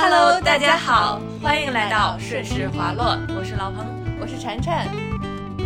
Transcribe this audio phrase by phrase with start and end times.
[0.00, 3.84] Hello，大家好，欢迎来到顺势滑落，我是老彭，
[4.20, 4.72] 我是晨晨，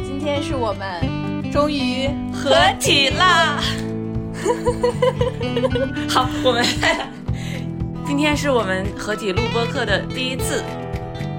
[0.03, 3.61] 今天是我们终于合体啦！
[6.09, 6.65] 好，我们
[8.07, 10.65] 今天是我们合体录播课的第一次，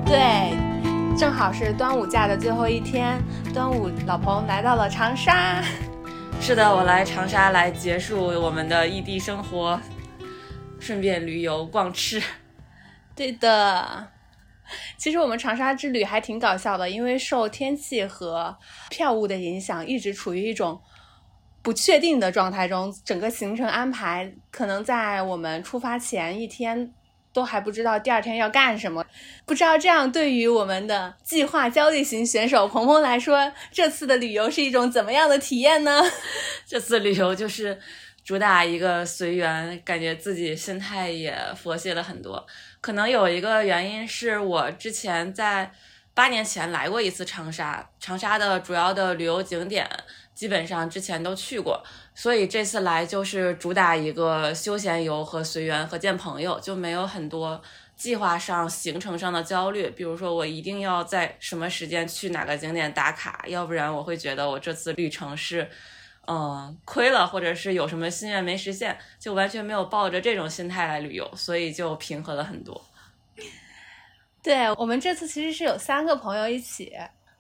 [0.06, 0.56] 对，
[1.18, 3.20] 正好是端午假的最后一天，
[3.56, 5.64] 端午老彭来到了长沙。
[6.40, 9.82] 是的，我来长沙来结束我们的异地生活，
[10.80, 12.22] 顺便旅游逛吃。
[13.16, 14.08] 对的，
[14.98, 18.58] 其实我们长沙之旅还挺搞笑的，因为受天气和
[18.90, 20.82] 票务的影响，一直处于一种
[21.62, 22.94] 不确定的状态中。
[23.06, 26.92] 整个行程安排可能在我们出发前一天
[27.32, 29.06] 都还不知道第二天要干什么。
[29.46, 36.02] 不知道这样对于我们的计划焦虑型选手鹏鹏来说，这次的旅游是一种怎么样的体验呢？
[36.66, 37.80] 这次旅游就是
[38.24, 42.46] 主打一个随缘，感觉自己心态也佛系了很多。
[42.84, 45.72] 可能有一个原因是我之前在
[46.14, 49.90] 八年前来过一次长沙，长沙的主要的旅游景点
[50.36, 51.82] 基本上之前都去过，
[52.14, 57.62] 所以这次来就是主打一个休闲游和随缘和见朋友，就没有很多
[57.96, 59.90] 计划上行程上的焦虑。
[59.92, 65.70] 比如说我一定要在什么时间去哪个景点打卡，要不然我会觉得我这次旅程是。
[66.26, 72.82] 嗯，亏了，或者是有什么心愿没实现，就完全没有抱着这种心态来旅游，所以就平和了很多。
[74.42, 76.94] 对我们这次其实是有三个朋友一起，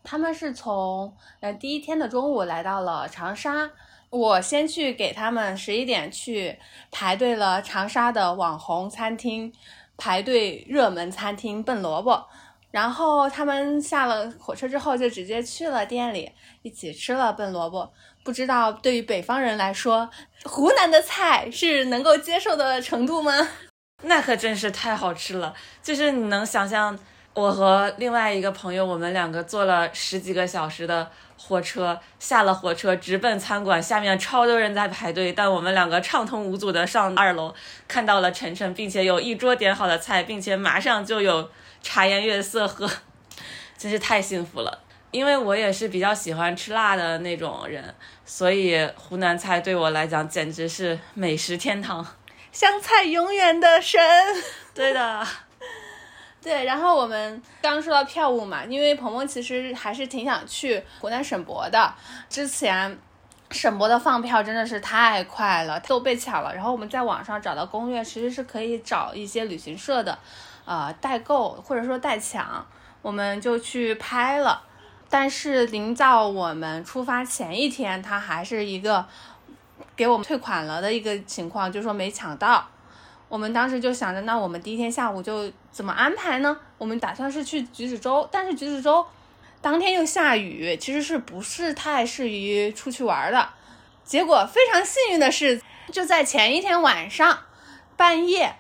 [0.04, 3.70] 他们是从呃第一天的中午来到了长沙，
[4.10, 6.60] 我先去给他们十一点去
[6.92, 9.54] 排队了长沙的网红餐厅，
[9.96, 12.26] 排队热门餐厅笨萝卜，
[12.74, 16.32] 然后他们下了火车之后就直接去了店里
[16.64, 17.94] 一起吃了笨萝卜。
[18.24, 20.10] 不知道对于北方人来说，
[20.46, 23.32] 湖南的菜是能够接受的程度吗？
[24.02, 25.54] 那可真是太好吃了！
[25.84, 26.98] 就是你能想象，
[27.36, 37.54] 我和另外一个朋友，我们两个坐了十几个小时的火车，下了火车直奔餐馆，下面超多人在排队，但我们两个畅通无阻的上二楼，
[37.88, 41.50] 看到了晨晨，并且有一桌点好的菜，并且马上就有
[41.84, 42.90] 茶颜悦色喝，
[43.78, 44.80] 真是太幸福了。
[45.12, 47.94] 因为我也是比较喜欢吃辣的那种人，
[48.26, 52.04] 所以湖南菜对我来讲简直是美食天堂，
[52.52, 54.02] 湘菜永远的神。
[54.74, 55.24] 对的，
[56.42, 56.66] 对。
[56.66, 61.94] 然后我们刚说到票务嘛，因为鹏鹏其实还是挺想去湖南省博的。
[62.28, 62.98] 之前
[63.52, 66.52] 省博的放票真的是太快了，都被抢了。
[66.56, 70.18] 然后我们在网上找到攻略，其实是可以找一些旅行社的，
[70.66, 72.66] 呃，代购或者说代抢，
[73.02, 74.64] 我们就去拍了。
[75.10, 79.06] 但是临到我们出发前一天，他还是一个
[79.96, 82.68] 给我们退款了的一个情况，就说没抢到。
[83.30, 86.58] 我们当时就想着，那我们第一天下午就怎么安排呢？
[86.78, 89.06] 我们打算是去橘子洲，但是橘子洲
[89.62, 93.50] 当天又下雨，其实是不是太适宜出去玩的。
[94.04, 97.40] 结果非常幸运的是，就在前一天晚上
[97.96, 98.56] 半夜，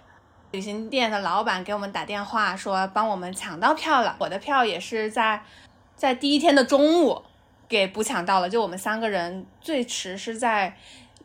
[0.53, 4.15] 旅行店的老板给我们打电话说帮我们抢到票了。
[4.19, 5.41] 我的票也是在。
[5.95, 7.23] 在第一天的中午
[7.67, 10.75] 给补抢到了，就我们三个人最迟是在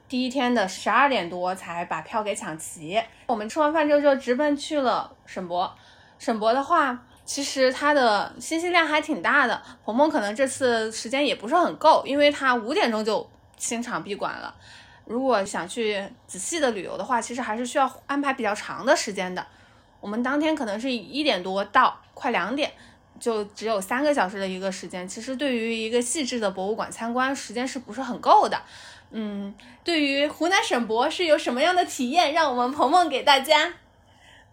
[0.08, 3.02] 第一天的十二点多才把票给抢齐。
[3.26, 5.74] 我们吃完饭之后就直奔去了省博。
[6.18, 9.60] 省博的话，其实它的信息量还挺大的。
[9.84, 14.54] 鹏鹏可能这次时间也不是很够，因为他五点钟就清场闭馆了。
[15.08, 19.44] 如果想去仔细的旅游的话，其实还是需要安排比较长的时间的。
[20.00, 22.70] 我们当天可能是一点多到，快两点。
[23.18, 28.62] 就只有三个小时的一个时间，其实对于一个细致的博物馆参观，时间是不是很够的？
[29.10, 29.52] 嗯，
[29.82, 32.32] 对于湖南省博是有什么样的体验？
[32.32, 33.74] 让我们鹏鹏给大家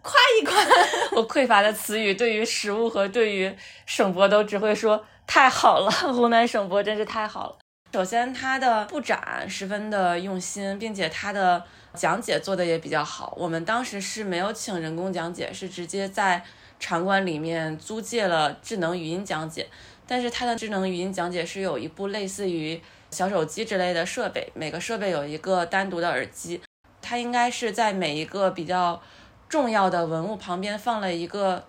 [0.02, 0.56] 夸一夸。
[1.14, 5.88] 我匮乏的词语，对于食物和对于省博都只会说太好了。
[5.90, 7.58] 湖南省博真是太好了。
[7.92, 11.64] 首先，它的布展十分的用心，并且它的
[11.94, 13.34] 讲解做的也比较好。
[13.36, 16.44] 我们当时是没有请人工讲解，是直接在。
[16.78, 19.66] 场馆里面租借了智能语音讲解，
[20.06, 22.78] 但是它的智能语音讲解是有一部类似于
[23.10, 26.60] 小手机之类的设备，每个设备有一个单独的耳机，
[27.00, 29.00] 它应该是在每一个比较
[29.48, 31.64] 重要的文物旁边放了一个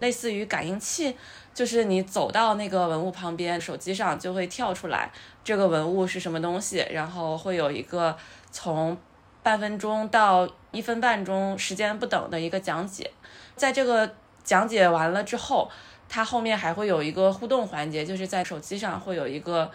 [0.00, 1.16] 类似于感应器，
[1.52, 5.10] 就是你走到那个文物旁边，手机上就会跳出来
[5.42, 8.16] 这个文物是什么东西，然后会有一个
[8.50, 8.96] 从
[9.42, 13.10] 半分钟到一分半钟时间不等的一个讲解，
[13.56, 14.10] 在这个。
[14.42, 15.70] 讲解完了之后，
[16.08, 19.70] 它后面还会有一个互动环节，就是在手机上会有一个，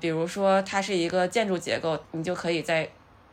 [0.00, 2.88] 比如说它是一个建筑结构，你就可以在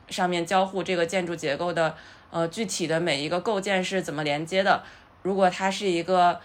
[0.10, 1.96] 上面交互这个建筑结构的
[2.32, 4.84] 呃具体的每一个构件是怎么连接的，
[5.24, 6.40] 如果它是一个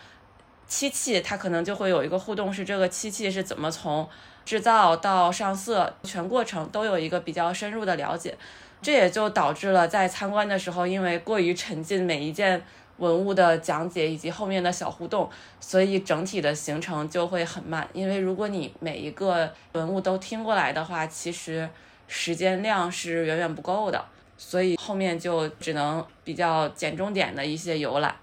[0.69, 4.07] 漆器，它可能就会有一个互动，是这个漆器是怎么从
[4.45, 8.37] 制造到上色全过程都有一个比较深入的了解。
[8.81, 12.63] 这也就导致了在参观的时候，因为过于沉浸每一件
[12.99, 15.29] 文物的讲解以及后面的小互动，
[15.59, 17.89] 所以整体的行程就会很慢。
[17.93, 21.69] 因为如果你每一个文物都听过来的话，其实
[22.07, 24.05] 时间量是远远不够的，
[24.37, 28.15] 所以后面就只能比较简重点的一些游览。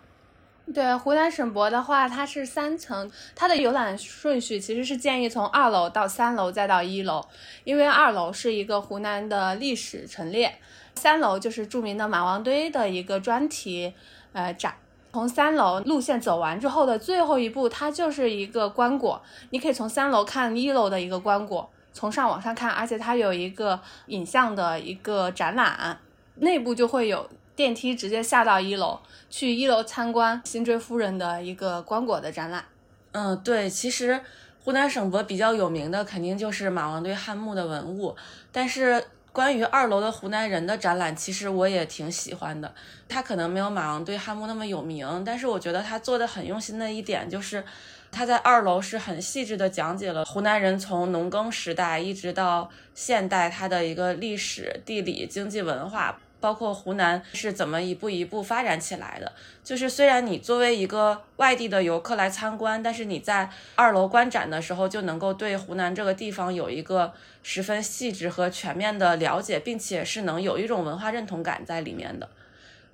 [0.73, 7.23] 对，湖南省博的话，它是三层，它的游览顺序其实是建议从二楼到三楼再到一楼，
[7.63, 10.57] 因为二楼是一个湖南的历史陈列，
[10.95, 13.93] 三楼就是著名的马王堆的一个专题
[14.33, 14.73] 呃展。
[15.13, 19.19] 从三楼路线走完之后的最后一步，它就是一个棺椁，
[19.51, 25.99] 你可以从三楼看一楼的一个棺椁，从上往上看，而且它有一个影像的一个展览，
[26.37, 27.29] 内部就会有。
[27.55, 28.99] 电梯直接下到一楼，
[29.29, 32.65] 去一楼参观辛追夫人的一个棺椁的展览。
[33.13, 34.19] 嗯，对，其实
[34.63, 38.15] 湖南省博比较有名的肯定就是马王堆汉墓的文物，
[38.51, 42.73] 但是关于二楼的湖南人的展览，其实我也挺喜欢的。
[43.07, 47.63] 它可能没有马王堆汉墓那么有名，但是我觉得他做的很用心的一点就是，
[48.11, 56.19] 他在二楼是很细致的讲解了湖南人从农耕时代一直到现代他的一个历史、地理、经济、文化。
[56.45, 59.31] 包括湖南是怎么一步一步发展起来的？
[59.63, 67.11] 就是虽然你作为一个外地的游客来参观，但是你在二楼观展的时候，就能够对湖南这个地方有一个
[67.41, 72.29] 十分细致和全面的了解，并且是能有一种文化认同感在里面的。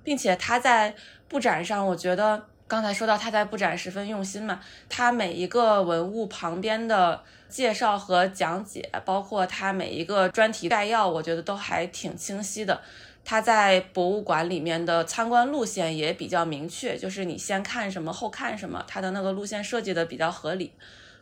[0.02, 0.94] 并且他在
[1.28, 12.80] 布展上，我觉得刚才说到他在布展十分用心嘛，他每一个文物旁边的介绍和讲解，包括他每一个专题概要，我觉得都还挺清晰的。
[13.24, 20.72] 它在博物馆里面的参观路线也比较明确，就是你先看什么后看什么，它的那个路线设计的比较合理。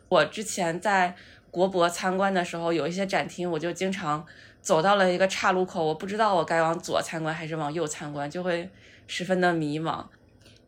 [0.09, 1.15] 我之前在
[1.51, 4.25] 国博参观的时候，有一些展厅，我就经常
[4.61, 8.69] 走到了一个岔路口，我不知道我该往左参观还是往右参观，就会
[9.07, 10.05] 十分的迷茫。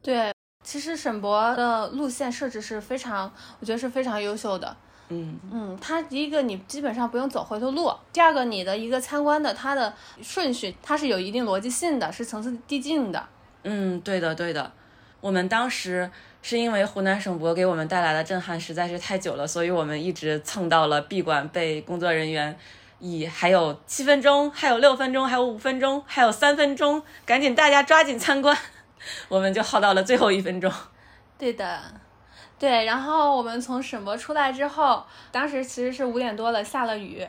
[0.02, 0.34] 对，
[0.64, 4.78] 其实沈博的路线设置是非常，我觉得是非常优秀的。
[5.14, 13.24] 嗯嗯，它一个你基本上不用走回头路，第二个你的一个参观的它的顺序它是有一定逻辑性的，是层次递进的。
[13.64, 14.72] 嗯，对的对的。
[15.22, 16.10] 我们当时
[16.42, 22.58] 是因为湖南省博给我们带来的震撼实在是太久了，所以我们一直蹭到了闭馆，被工作人员
[23.00, 28.58] 以还有七分钟，还有六分钟，还有五分钟，还有三分钟，赶紧大家抓紧参观，
[29.30, 30.70] 我们就耗到了最后一分钟。
[31.38, 31.80] 对的。
[32.60, 37.28] 对，然后我们从省博出来之后，当时其实是五点多了，下了雨。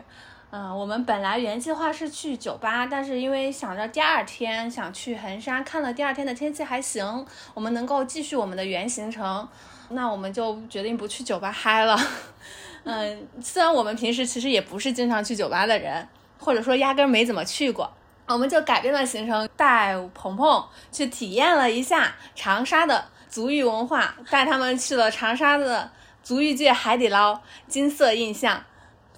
[0.50, 9.48] 嗯，我们本来原计划是去酒吧，但是因为想着第二天想去衡山，看了第二天的天气还行，我们能够继续我们的原行程，
[9.88, 11.98] 那我们就决定不去酒吧嗨了。
[12.84, 16.06] 嗯，虽然我们平时其实也不是经常去酒吧的人，
[16.38, 17.92] 或者说压根没怎么去过，
[18.28, 23.06] 我们就改变了行程，带鹏鹏去体验了一下长沙的。
[23.34, 25.90] 足浴文化带他们去了长沙的
[26.22, 28.62] 足浴界海底捞，金色印象。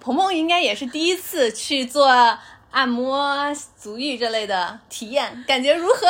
[0.00, 2.08] 鹏鹏应该也是第一次去做
[2.70, 6.06] 按摩、足浴这类的体验，感觉如何？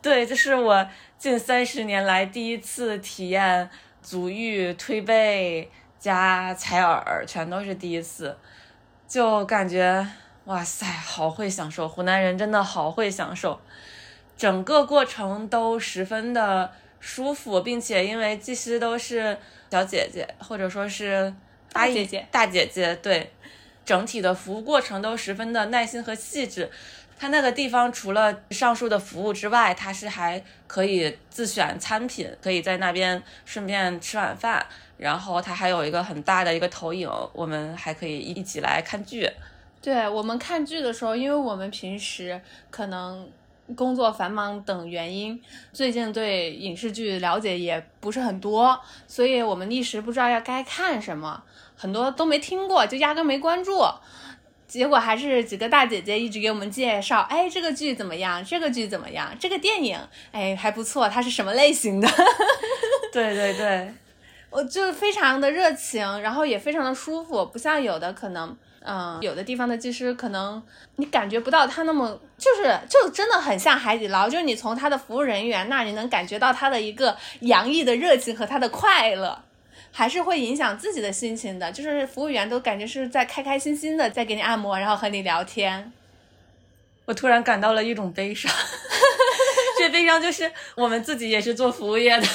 [0.00, 3.68] 对，这是我近三十年来第一次体验
[4.00, 8.38] 足浴、推背加采耳，全都是第一次，
[9.06, 10.06] 就感觉
[10.46, 11.86] 哇塞，好会享受！
[11.86, 13.60] 湖南人真的好会享受，
[14.34, 16.72] 整个过程都十分的。
[17.06, 19.36] 舒服，并且因为技师都是
[19.70, 21.30] 小姐姐，或者说是
[21.70, 23.30] 大姐姐，大姐姐，对，
[23.84, 26.70] 整体的服务过程都十分的耐心和细致。
[27.18, 34.64] 它那个地方除了上述的服务之外，它是还可以自选餐品，可以在那边顺便吃晚饭。
[34.96, 39.30] 然后它还有一个很大的一个投影，我们还可以一起来看剧。
[39.82, 43.28] 对我们看剧的时候，因为我们平时可能。
[43.74, 45.40] 工作繁忙等原因，
[45.72, 51.42] 最近对影视剧了解也不是很多，所以我们一时不知道要该看什么，
[51.74, 53.82] 很多都没听过，就压根没关注。
[54.66, 58.44] 结果还是几个大姐姐一直给我们介绍，哎，这个剧怎么样？
[58.44, 59.34] 这个剧怎么样？
[59.38, 59.98] 这个电影，
[60.32, 62.08] 哎，还不错，它是什么类型的？
[63.12, 63.94] 对对对，
[64.50, 68.56] 我就非常的热情，然后也非常的舒服，不像有的可能。
[68.86, 70.62] 嗯，有的地方的技师可能
[70.96, 79.42] 你感觉不到他那么，就是就真的很像海底捞，就是你从他的服务人员那里能感觉到他的一个洋溢的热情和他的快乐，
[79.90, 81.72] 还是会影响自己的心情的。
[81.72, 85.90] 就是服务员都感觉是在开开心心的在给你按摩，然后和你聊天。
[87.06, 88.52] 我突然感到了一种悲伤，
[89.78, 92.26] 这悲伤就是我们自己也是做服务业的。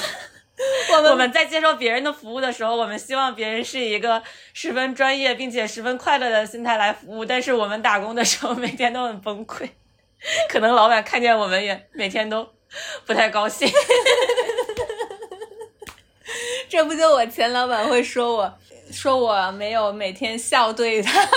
[0.91, 4.21] 我们我们在接受别人的服务的时候，我们希望别人是一个
[4.53, 9.69] 十分专业并且十分快乐的心态来服务，但是我们打工的时候每天都很崩溃，
[10.49, 12.45] 可能老板看见我们也每天都
[13.05, 13.69] 不太高兴。
[16.67, 18.53] 这不就我前老板会说我，
[18.91, 21.27] 说我没有每天笑对他，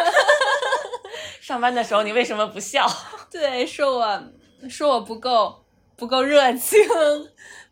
[1.41, 2.87] 上班的时候你为什么不笑？
[3.31, 4.23] 对，说我
[4.69, 5.65] 说我不够
[5.97, 6.79] 不够热情，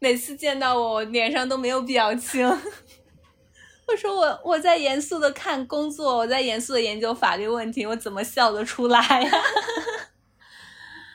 [0.03, 2.47] 每次见到我，我脸上都没有表情。
[3.87, 9.31] 我说我我在严肃的看工作，我在严肃的研究法律问题，我怎么笑得出来呀？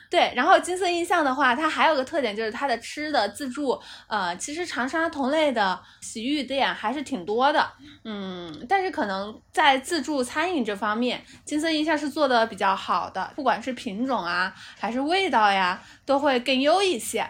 [0.08, 3.76] 对，然后金色印象的话，它还有个特点就是它的吃的自助，
[4.06, 7.68] 呃，其实长沙同类的洗浴店还是挺多的，
[8.04, 17.28] 嗯，但是可能在自助餐饮这方面，金色印象是做的比较好的，不管是品种啊，还是味道呀，都会更优一些。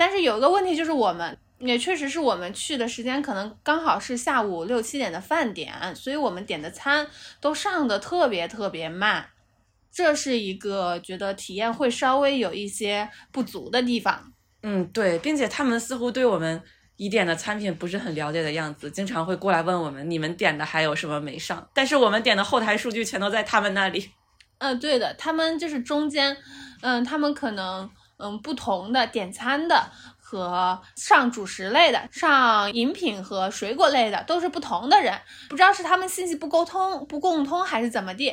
[0.00, 1.36] 但是有一个问题就是我们。
[1.62, 7.06] 也确实是我们去的时间可能刚好是下午六七点的饭点，所以我们点的餐
[7.38, 9.26] 都上的特别特别慢，
[9.92, 14.32] 这是一个觉得体验会稍微有一些不足的地方。
[14.62, 16.62] 嗯，对，并且他们似乎对我们
[16.96, 24.08] 已点的餐品不是很了解的样子，经常会过来问我们你们点的还有什么没上，但是我们点的后台数据全都在他们那里。
[24.56, 26.34] 嗯，对的，他们就是中间，
[26.80, 29.90] 嗯，他们可能嗯不同的点餐的。
[30.22, 35.12] 和上主食类的、上饮品和水果类的都是不同的人，
[35.48, 38.32] 不知道是他们信息不沟通、不共通还是怎么地，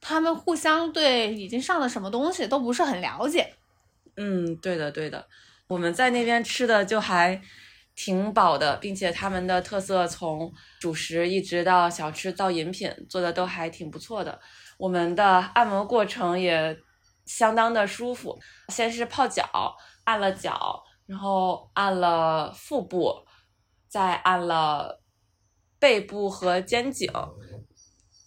[0.00, 3.52] 他们互相对已经上了什么东西都不是很了解。
[4.16, 5.26] 嗯，对的，对的，
[5.68, 7.38] 我们在那边吃的就还
[7.94, 14.40] 挺饱的，并且他们的特色从主食一直到小吃到饮品做的都还挺不错的。
[14.78, 16.74] 我们的按摩过程也
[17.26, 20.82] 相当的舒服，先是泡脚，按了脚。
[21.06, 23.24] 然后按了腹部，
[23.88, 25.00] 再按了
[25.78, 27.08] 背部和肩颈，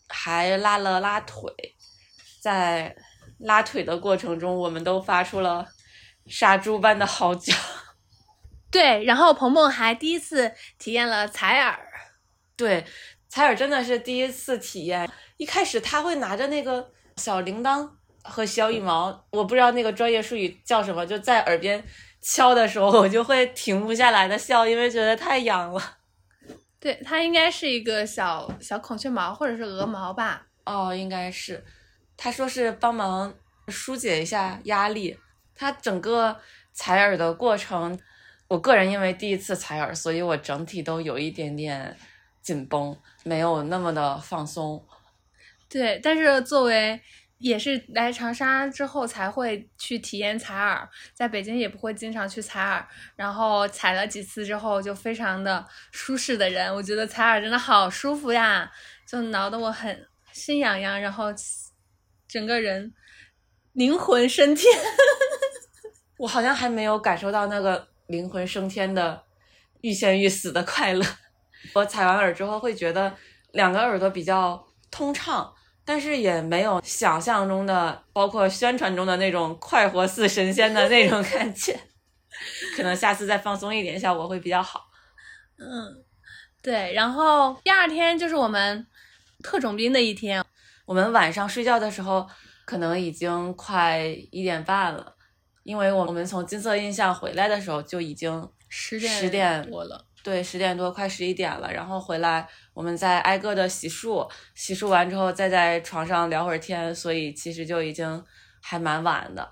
[0.07, 1.53] 还拉了拉腿。
[2.41, 2.95] 在
[3.37, 5.67] 拉腿的过程中，我们都发出了
[6.25, 7.53] 杀猪般的嚎叫。
[8.71, 11.77] 对，然后鹏鹏还第一次体验了采耳。
[12.55, 12.85] 对，
[13.27, 15.11] 采耳真的是第一次体验。
[15.35, 17.91] 一开始他会拿着那个小铃铛
[18.29, 21.83] 和小羽毛，我不知道那个专业术语叫什么，就在耳边。
[22.21, 25.81] 敲的时候我就会停不下来的笑，因为觉得太痒了。
[26.77, 30.45] 对，它应该是一个小小孔雀毛或者是鹅毛吧？
[30.65, 31.63] 哦，应该是。
[32.17, 33.33] 他说是帮忙
[33.69, 35.17] 疏解一下压力。
[35.55, 36.37] 它整个
[36.73, 37.97] 采耳的过程，
[38.49, 41.95] 我个人因为第一次采耳，所以我整体都有一点点
[42.41, 44.85] 紧绷，没有那么的放松。
[45.69, 46.99] 对，但是作为。
[47.39, 58.69] 也是来长沙之后才会去体验采耳，在北京也不会经常去采耳，然后采了几次之后就非常的舒适的人，我觉得采耳真的好舒服呀，
[59.07, 61.33] 就挠得我很心痒痒，然后
[62.27, 62.93] 整个人
[63.71, 64.65] 灵魂升天，
[66.19, 69.23] 我好像还没有感受到那个灵魂升天的
[69.79, 71.05] 欲仙欲死的快乐。
[71.73, 73.15] 我采完耳之后会觉得
[73.53, 75.53] 两个耳朵比较通畅。
[75.89, 81.75] 但是也没有想象中的，包括宣传中的那种快活似神仙的那种感觉，
[82.77, 84.85] 可能下次再放松一点，效果会比较好。
[85.57, 86.05] 嗯，
[86.61, 86.93] 对。
[86.93, 88.85] 然后第二天就是我们
[89.41, 90.45] 特种兵的一天，
[90.85, 92.29] 我们晚上睡觉的时候
[92.67, 95.15] 可能已经快一点半了，
[95.63, 100.05] 因为我们从金色印象回来的时候就已经十点十点多了。
[100.21, 102.47] 对，十点多快十一点了，然后回来，
[102.79, 108.23] 我们再挨个的洗漱，洗漱完之后再在床上聊会儿天，所以其实就已经
[108.61, 109.51] 还蛮晚的。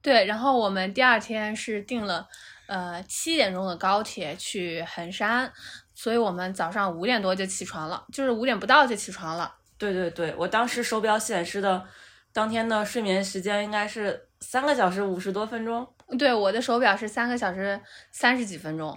[0.00, 2.28] 对，然后我们第二天是订了
[2.68, 5.52] 呃七点钟的高铁去衡山，
[5.96, 9.52] 所以我们早上五点多就起床了，就是五点不到就起床了。
[9.76, 11.84] 对对对，我当时手表显示的
[12.32, 15.84] 当天的睡眠时间应该是三个小时五十多分钟。
[16.16, 17.80] 对，我的手表是三个小时
[18.12, 18.96] 三十几分钟。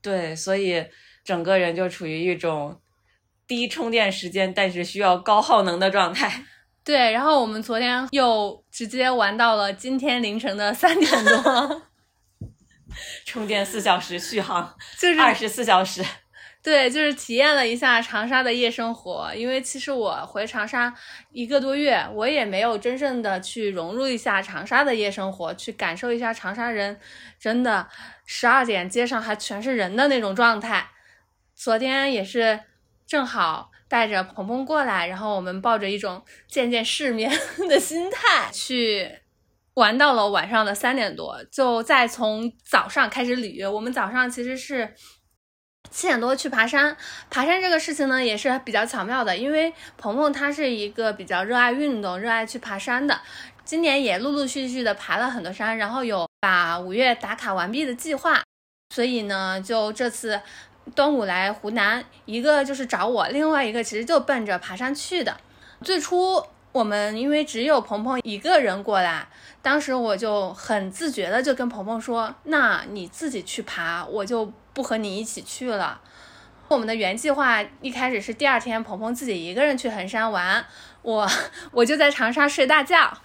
[0.00, 0.84] 对，所以
[1.24, 2.80] 整个人就处于一种
[3.46, 6.44] 低充电时间，但是需要高耗能的状态。
[6.84, 11.82] 对，然后我们昨天又直接玩到了今天凌晨的三点多，
[13.24, 16.04] 充电四小时，续航就是二十四小时。
[16.60, 19.32] 对，就是体验了一下长沙的夜生活。
[19.34, 20.94] 因为其实我回长沙
[21.32, 27.00] 一个多月，我也没有真正的去融入一下长沙的夜生活，去感受一下长沙人
[27.38, 27.88] 真的
[28.26, 30.88] 十二点街上还全是人的那种状态。
[31.62, 32.58] 昨天也是
[33.06, 37.30] 正好带着鹏鹏过来，然后我们抱着一种见见世面
[37.70, 39.20] 的心态去
[39.74, 43.68] 玩到了晚上的三点多，就再从早上开始履约。
[43.68, 44.92] 我们早上其实是
[45.88, 46.96] 七点多去爬山，
[47.30, 53.20] 爬山这个事情呢也是比较巧妙的，因为鹏鹏他是一个比较热爱运动、热爱去爬山的，
[53.64, 58.42] 今年也陆陆续续的爬了很多山，然后有把五月打卡完毕的计划，
[58.92, 60.40] 所以呢，就这次
[60.94, 65.36] 端午来湖南，一个就是找我，另外一个其实就奔着爬山去的。
[65.82, 69.26] 最初我们因为只有鹏鹏一个人过来。
[69.60, 76.00] 当时我就很自觉的就跟鹏鹏说：“那你自己去爬，我就不和你一起去了。”
[76.66, 80.64] 我们的原计划一开始是第二天鹏鹏自己一个人去衡山玩，
[81.02, 81.30] 我
[81.70, 83.16] 我就在长沙睡大觉。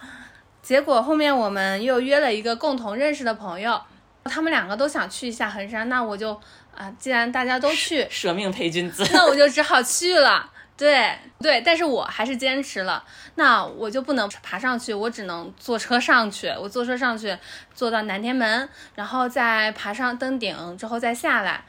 [0.62, 3.80] 结果后面我们又约了一个共同认识的朋友，
[4.24, 6.38] 他们两个都想去一下衡山，那我就
[6.78, 10.48] 啊，既然大家都去， 舍命陪君子， 那我就只好去了。
[10.76, 13.04] 对对，但是我还是坚持了。
[13.34, 16.46] 那我就不能爬上去，我只能坐车上去。
[16.50, 17.36] 我坐车上去，
[17.74, 21.64] 坐到南天门，然后再爬上登顶之后再下来。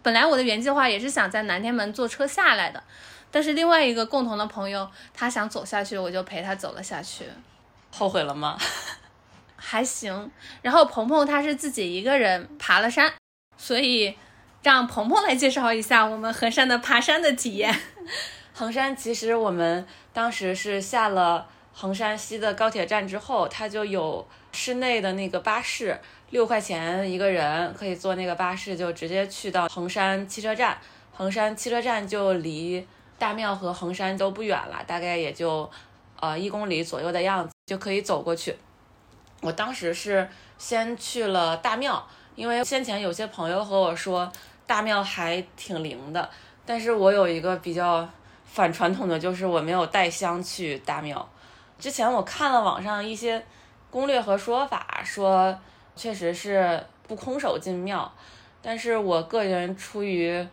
[0.00, 2.82] 本来我的原计划也是想在南天门坐车下来的，
[3.30, 7.26] 但是另外一个共同的朋友他想走下去，我就陪他走了下去。
[7.90, 8.58] 后悔了吗？
[9.56, 10.30] 还行。
[10.62, 13.12] 然后鹏鹏他是自己一个人爬了山，
[13.58, 14.16] 所以。
[14.62, 17.74] 让鹏鹏来介绍一下我们衡山的爬山的体验。
[18.52, 25.98] 衡山其实我们当时是下了衡山西的高铁站之后，它就有室内的那个巴士，
[26.28, 30.76] 六块钱一个人可以坐那个巴士，就直接去到衡山汽车站。
[31.14, 32.86] 衡山汽车站就离
[33.18, 35.70] 大庙和衡山都不远了，大概也就
[36.20, 38.54] 呃一公里左右的样子，就可以走过去。
[39.40, 44.30] 我当时是先去了大庙，因为先前有些朋友和我说。
[44.70, 46.30] 大庙还挺灵的，
[46.64, 48.08] 但是我有一个比较
[48.44, 51.28] 反传统的，就是我没有带香去大庙。
[51.76, 53.44] 之前我看了网上一些
[53.90, 55.58] 攻略和说法，说
[55.96, 58.14] 确实是不空手进庙，
[58.62, 60.46] 但是我个人出于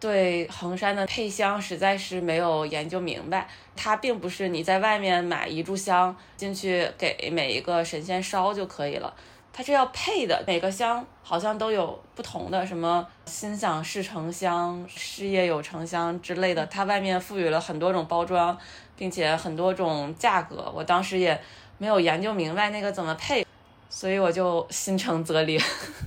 [0.00, 3.46] 对衡山的配香实在是没有研究明白，
[3.76, 9.14] 它并不是你在外面买一炷香进去给每一个神仙烧就可以了。
[9.52, 16.64] 它是要配的，每个香好像都有不同的，什么心想事成香、事业有成香之类的。
[16.66, 18.56] 它外面赋予了很多种包装，
[18.96, 20.72] 并且很多种价格。
[20.74, 21.38] 我当时也
[21.76, 23.46] 没有研究明白那个怎么配，
[23.90, 25.60] 所以我就心诚则灵，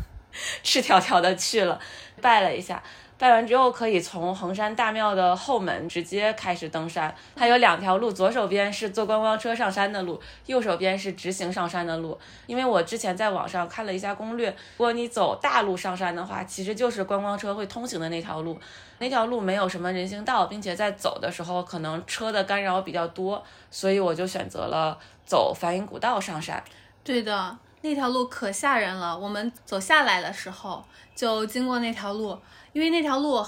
[0.64, 1.80] 赤条条的去了，
[2.20, 2.82] 拜了一下。
[3.26, 7.12] 拜完之后，可以从衡山大庙的后门直接开始登山。
[7.36, 12.16] 它有两条路，左手边是坐观光车上山的路，右手边是直行上山的路。
[12.46, 18.60] 因为我之前在网上看了一下攻略，如果你走大路上山的话，其实就是观光车会通行的那条路。
[19.00, 26.64] 那条路没有什么人行道，并且在走的时候可能车的干扰比较多，所以我就选择了走梵音古道上山。
[27.04, 29.18] 对的，那条路可吓人了。
[29.18, 30.86] 我们走下来的时候
[31.16, 32.38] 就经过那条路。
[32.76, 33.42] 因为那条路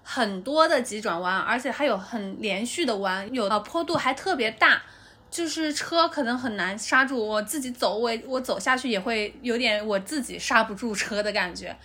[0.00, 4.80] 很多的急转弯，而且还有很连续的弯，有的坡度还特别大，
[5.28, 7.18] 就是车可能很难刹住。
[7.18, 11.76] 我自己走，我我走下去也会有点我自己刹不住车的感觉。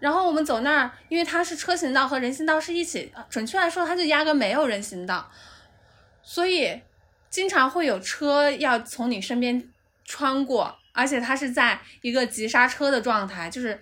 [0.00, 5.30] 然后我们走那儿，因为它是车行道和人行道是一起，准确来说，它就压根没有人行道，
[6.20, 6.82] 所以
[7.30, 9.68] 经常会有车要从你身边
[10.04, 13.80] 穿过，而且它是在一个急刹车的状态，就是。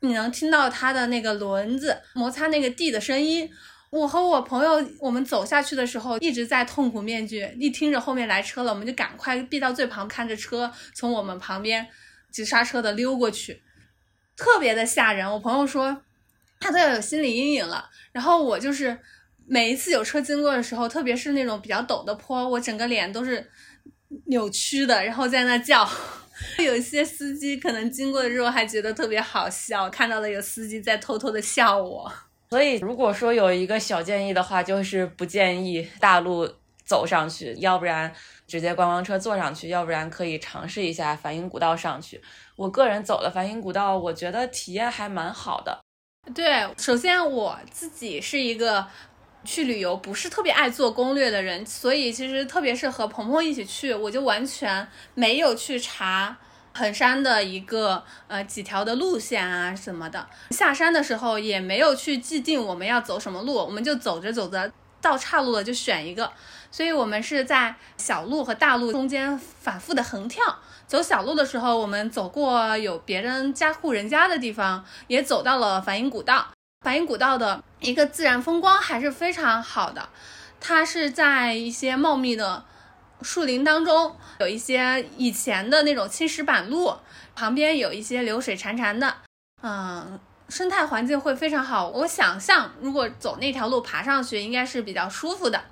[0.00, 3.50] 你能听到它的那个轮子摩擦那个地的声音。
[3.90, 11.84] 我和我朋友，我们走下去的时候一直在痛苦面具，一听着后面来车了，我们就赶快避到最旁，看着车从我们旁边
[12.30, 13.60] 急刹车的溜过去，
[14.36, 15.28] 特别的吓人。
[15.28, 16.02] 我朋友说
[16.60, 17.90] 他都要有心理阴影了。
[18.12, 18.96] 然后我就是
[19.44, 23.50] 每一次有车经过的时候，特别是那种比较陡的坡，我整个脸都是
[24.26, 25.88] 扭曲的，然后在那叫。
[26.64, 32.12] 有些司机可能经过的时候还觉得特别好笑，看到了有司机在偷偷的笑我。
[32.50, 36.48] 所以如果说有一个小建议的话，就是不建议大路
[36.84, 38.12] 走上去，要不然
[38.46, 42.20] 直接观光车坐上去，要不然可以尝试一下梵音古道上去。
[42.56, 45.80] 我个人走了梵音古道，我觉得体验还蛮好的。
[46.34, 48.86] 对，首先我自己是一个。
[49.44, 56.36] 去旅游不是特别爱做攻略的人，所以其实特别是和鹏鹏一起去，我就完全没有去查
[56.74, 60.26] 衡山的一个呃几条的路线啊什么的。
[60.50, 66.30] 下山的时候也没有去既定我们要走什么路，我们就走着走着到岔路了就选一个。
[66.70, 70.44] 所以我们是在小路和大路中间反复的横跳。
[70.86, 76.48] 走小路的时候，我们走过有别人家户人家的地方，也走到了梵音古道。
[76.82, 80.08] 梵音古道的一个自然风光还是非常好的，
[80.58, 82.64] 它是在一些茂密的
[83.20, 86.94] 树林当中，有一些以前的那种青石板路，
[87.36, 89.14] 旁边有一些流水潺潺的，
[89.62, 91.88] 嗯，生态环境会非常好。
[91.90, 95.62] 我想象如果走那条路爬上去，应该是比较舒服的。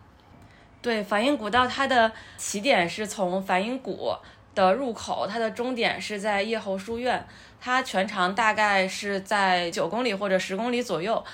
[0.83, 4.15] 对，梵音古道它的起点是从梵音谷
[4.55, 7.27] 的入口，它的终点是在叶侯书院，
[7.61, 11.25] 它全长大概是在九公里或者十公里左右。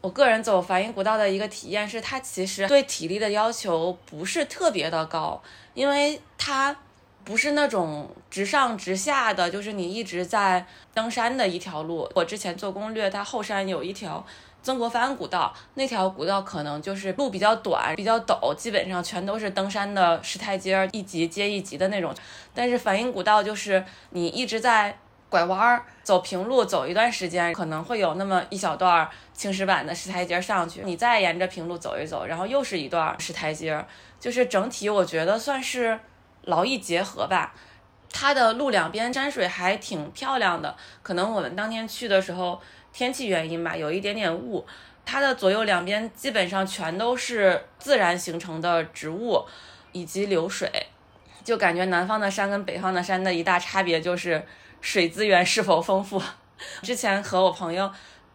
[0.00, 6.76] 我个人走梵音古道的一个体验是，它其实对体力的要求不是特别的高，因为它
[7.24, 12.06] 不是那种直上直下的，就是你一直在登山的一条路。
[12.14, 14.22] 我之前做攻略，它后山有一条
[14.62, 22.14] 曾国藩古道，那条古道可能就是路比较短、比较陡，基本上全都是登山的石台阶，一级接一级的那种。
[22.52, 24.98] 但是梵音古道就是你一直在。
[25.28, 33.84] 拐弯儿走平路走一段时间，可能会有那么一小段青石板的石台阶上去，你再沿着平路走一走，然后又是一段石台阶，
[34.20, 35.98] 就是整体我觉得算是
[36.42, 37.52] 劳逸结合吧。
[38.12, 42.60] 它的路两边山水还挺漂亮的，可能我们当天去的时候
[42.92, 44.64] 天气原因吧，有一点点雾。
[45.04, 49.44] 它的左右两边基本上全都是自然形成的植物
[49.90, 50.70] 以及流水，
[51.42, 54.40] 就感觉南方的山跟北方的山的一大差别就是。
[54.84, 56.22] 水资源是否丰富？
[56.82, 57.90] 之前和我朋友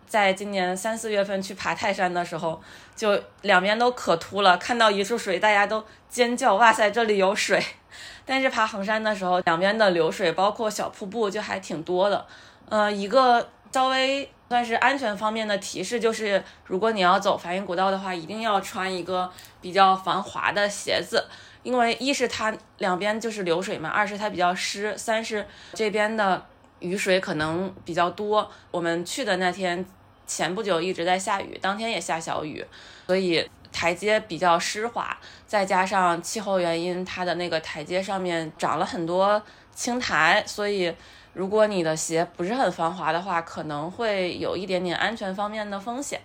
[0.07, 2.59] 在今年三四月份去爬泰山的时候，
[2.95, 7.63] 就两边都可秃了，看到一处水，大家都尖叫：“哇塞，这里有水！”
[8.25, 12.25] 但是爬衡山的时候，两边的流水包括小瀑布就还挺多的。
[12.67, 19.31] 呃，一个稍微算是安全方面的提示就是，如果你要走梵音古道的话，一定要穿一个
[19.61, 21.23] 比较防滑的鞋子。
[21.61, 26.45] 因为一是它两边就是流水嘛，二是它比较湿，三是这边的
[26.79, 28.49] 雨水可能比较多。
[28.71, 29.85] 我们去的那天
[30.25, 32.65] 前不久一直在下雨，当天也下小雨，
[33.07, 39.41] 所以台阶比较湿滑，再加上气候原因，它的那个台阶上面长了很多
[39.75, 40.95] 青苔，所以
[41.33, 46.21] 如果你的鞋不是很防滑的话，可能会有一点点安全方面的风险。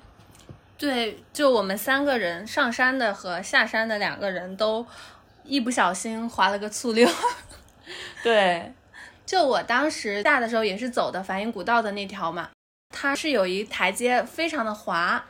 [0.77, 4.87] 对，就我们三个人上山的和下山的两个人都。
[5.45, 7.09] 一不小心滑了个醋溜，
[8.25, 8.73] 对，
[9.27, 12.49] 就我当时下的时候也是走的梵音古道的那条嘛，
[12.89, 15.23] 它是有一台阶非常的滑，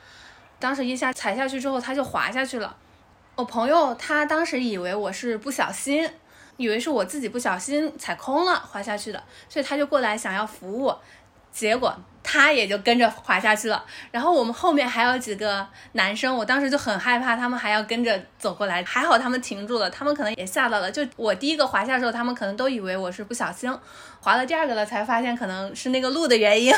[0.61, 2.77] 当时一下踩下去之后，它就滑下去了。
[3.37, 6.09] 我朋友他当时以为我是不小心，
[6.57, 11.03] 以为是我自己不小心踩空了滑下去的，所以他就过来想要扶我，
[11.51, 11.93] 结果。
[12.25, 20.91] 他也就跟着滑下去了，然后我们后面还有几个男生，我当时就很害怕，他们还要跟着走过来，还好他们停住了，他们可能也吓到了。
[20.91, 23.71] 就我第一个滑下的时候，他们可能都以为我是不小心
[24.21, 26.75] 滑了第二个了，才发现可能是那个路的原因，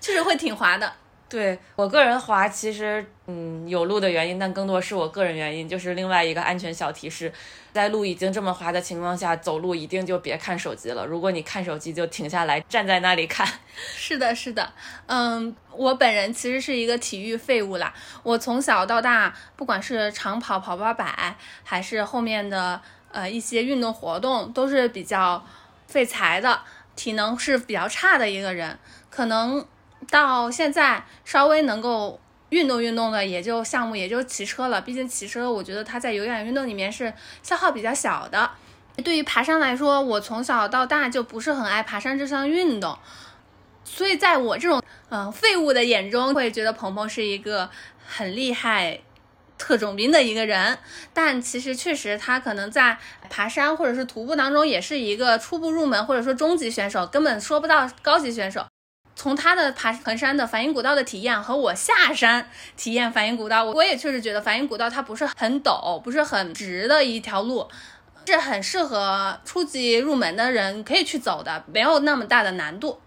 [0.00, 0.92] 确 实会挺滑的。
[1.28, 7.30] 对我个人滑，其实嗯有路的原因，但更多是我个人原因，就是另外一个安全小提示，
[7.70, 11.04] 在路已经这么滑的情况下，走路一定就别看手机了。
[11.04, 13.46] 如果你看手机，就停下来站在那里看。
[13.76, 14.72] 是的，是的，
[15.04, 17.92] 嗯，我本人其实是一个体育废物啦。
[18.22, 22.80] 我从小到大，不管是长跑跑八百，还是后面的
[23.12, 25.44] 呃一些运动活动，都是比较
[25.86, 26.58] 废材的，
[26.96, 28.78] 体能是比较差的一个人，
[29.10, 29.62] 可能。
[30.10, 34.80] 到现在稍微能够运动运动的，也就项目也就骑车了。
[34.80, 38.50] 毕竟骑车，我觉得它在有氧运动里面是消耗比较小的。
[39.04, 42.98] 对于爬山来说，我从小到大就不是很爱爬山这项运动，
[43.84, 47.70] 所以在我这种嗯废物的眼中，会觉得鹏鹏是一个
[48.06, 48.98] 很厉害
[49.56, 50.78] 特种兵的一个人。
[51.12, 52.98] 但其实确实，他可能在
[53.30, 58.66] 爬山或者是徒步当中，也是一个初步入门或者说中级选手，根本说不到高级选手。
[59.18, 67.66] 从他的爬衡山的梵音古道的体验和我下山体验梵音古道，我也确实觉得梵音古道它不是很陡，不是很直的一条路，
[68.24, 73.00] 是很适合初级入门的人可以去走的，没有那么大的难度。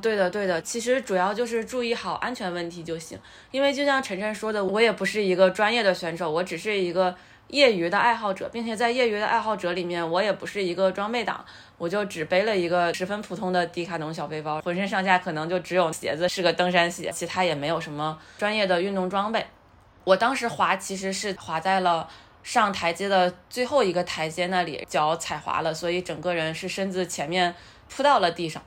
[0.00, 3.18] 对的，对的，其实主要就是注意好安全问题就行。
[3.50, 7.12] 因为就像晨晨说的，我也不是一个专业的选手，我只是一个
[7.48, 11.44] 业余的爱好者，并且在业余的爱好者里面，我也不是一个装备党。
[11.78, 19.46] 我就只背了一个十分普通的迪卡侬小背包，浑身上下可能就只有鞋子是个登山鞋，其他也没有什么专业的运动装备。
[20.02, 22.08] 我当时滑其实是滑在了
[22.42, 27.54] 上台阶的最后一个台阶那里，脚踩滑了，所以整个人是身子前面
[27.88, 28.60] 扑到了地上，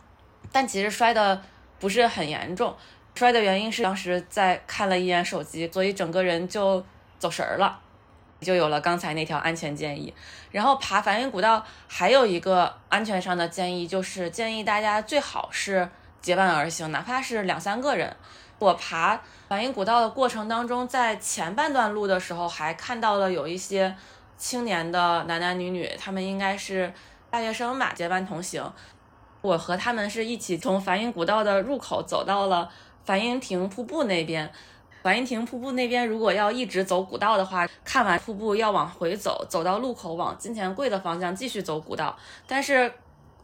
[0.54, 1.42] 但其实摔的
[1.80, 2.74] 不是很严重，
[3.14, 6.82] 摔的原因是当时在看了一眼手机，所以整个人就
[7.20, 7.78] 走神儿了。
[8.42, 10.12] 就有了刚才那条安全建议，
[10.52, 15.88] 然后爬梵音古道还有一个安全上的建议，就是建议大家最好是
[16.22, 18.16] 结伴而行，哪怕是两三个人。
[18.58, 23.96] 我爬梵音古道的过程当中，在前半段路的时候还看到了有一些
[24.38, 26.92] 青年的男男女女，他们应该是
[27.30, 28.64] 大学生吧，结伴同行。
[29.42, 32.70] 我和他们是一起从梵音古道的入口走到了
[33.06, 34.52] 梵音亭瀑布那边。
[35.02, 42.16] 梵音亭瀑布那边，如果要一直走古道的话，看完瀑布要往回走，走到路口往金钱柜的方向继续走古道。
[42.48, 42.92] 但是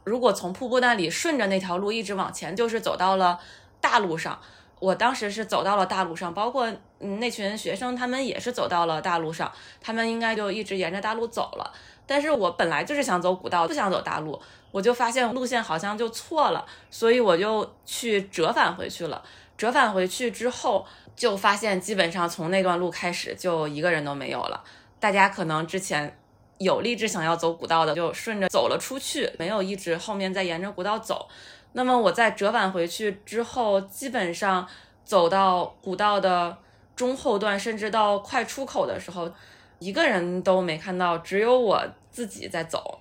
[0.04, 3.40] 如果从瀑布那里顺着那条路一直往前，就是走到了
[3.82, 4.40] 大路上。
[4.80, 11.74] 我当时是走到了大路上，包括嗯那群学生他们也是走到了大路上，他们应该就一直沿着大路走了。
[12.06, 14.40] 但是我本来就是想走古道，不想走大路，
[14.72, 19.20] 我就发现路线好像就错了，所以我就去折返回去了。
[19.58, 20.86] 折返回去之后，
[21.18, 24.64] 就发现基本上从那段路开始就一个人都没有了。
[25.00, 26.18] 大家可能之前
[26.60, 31.28] 有立志想要走古道的，就顺着走了出去，没有一直后面再沿着古道走。
[31.74, 34.68] 那么我在折返回去之后，基本上
[35.04, 36.58] 走到古道的
[36.96, 39.32] 中后段，甚至到快出口的时候，
[39.80, 43.00] 一个人都没看到，只有我自己在走。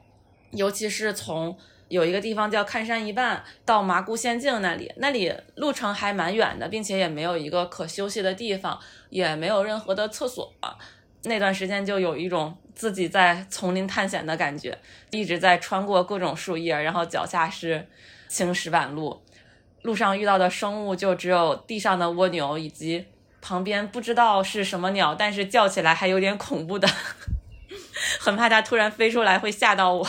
[0.53, 1.57] 尤其是从
[1.89, 8.79] 有一个地方叫看山一半到麻姑仙境那里，那里路程还蛮远的，并且也没有一个可休息的地方，
[9.11, 10.53] 也没有任何的厕所。
[11.25, 14.79] 那段时间就有一种自己在丛林探险的感觉，
[15.11, 17.89] 一直在穿过各种树叶，然后脚下是。
[18.29, 19.23] 青石板路，
[19.83, 23.07] 路上遇到的生物就只有地上的蜗牛，以及
[23.41, 26.89] 旁边不知道是什么鸟，但是叫起来还有点恐怖的，
[28.19, 30.09] 很怕它突然飞出来会吓到我。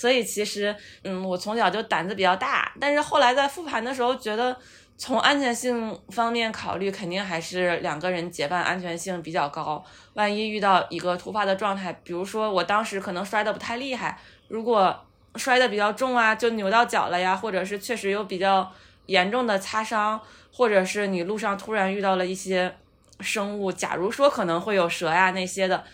[0.00, 4.56] 所以其实，嗯，我从小就胆子比较大，但是后来在复盘的时候，觉得
[4.96, 9.84] 从安全性方面考虑，肯定还是两个人结伴安全性比较高。
[10.14, 15.04] 万一遇到一个突发的状态，比如说我当时可能摔得不太厉害，如果。
[15.36, 18.68] 摔得比较重啊，就扭到脚了呀，或者是确实有比较
[19.06, 20.20] 严重的擦伤，
[20.52, 22.74] 或者是你路上突然遇到了一些
[23.20, 25.84] 生物，假如说可能会有蛇呀那些的，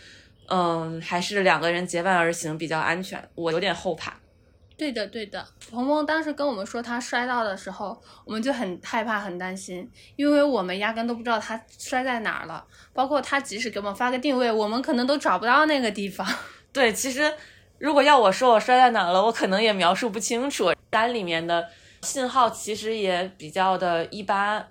[0.48, 3.22] 嗯，还是两个人结伴而行比较安全。
[3.34, 4.14] 我有点后怕。
[4.76, 5.46] 对的，对的。
[5.70, 16.26] 鹏鹏当时跟我们说他摔到的时候，我们就很害怕、很担心，因为我们压根都不知道他摔在哪儿了，包括他即使给我们发个定位，我们可能都找不到那个地方。
[16.72, 17.32] 对，其实。
[17.78, 20.72] 如果要我说我摔在哪儿了，我可能也描述不清楚。
[20.92, 21.68] 山里面的
[22.00, 24.66] 信号其实也比较的一般，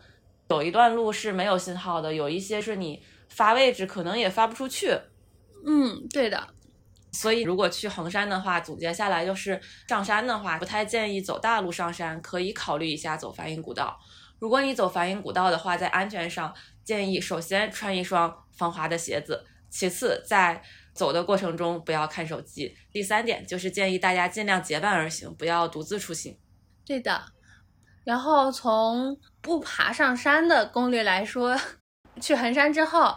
[0.49, 4.97] 有一段路是没有信号的，有一些是你发位置可能也发不出去。
[5.65, 6.47] 嗯，对的。
[7.11, 13.99] 所以如果去衡山的话，总结下来就是上山的话，不太建议走大路上山，可以考虑一下走梵音古道。
[14.39, 20.61] 如果你走梵音古道的话，在安全上建议首先穿一双防滑的鞋子，其次在。
[20.95, 22.73] 走的过程中不要看手机。
[22.89, 26.39] 第三点就是建议大家尽量结伴而行，不要独自出行。
[26.85, 27.21] 对的。
[28.05, 31.59] 然后从不爬上山的攻略来说，
[32.21, 33.13] 去衡山之后，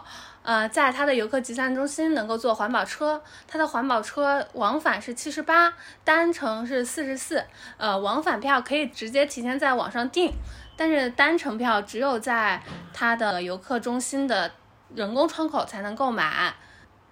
[0.49, 5.71] 呃，在它的游客集散中心能够坐环保车，它的环保车往返是七十八，
[6.03, 7.45] 单程是四十四。
[7.77, 10.33] 呃，往返票可以直接提前在网上订，
[10.75, 14.51] 但是单程票只有在它的游客中心的
[14.95, 16.51] 人工窗口才能购买。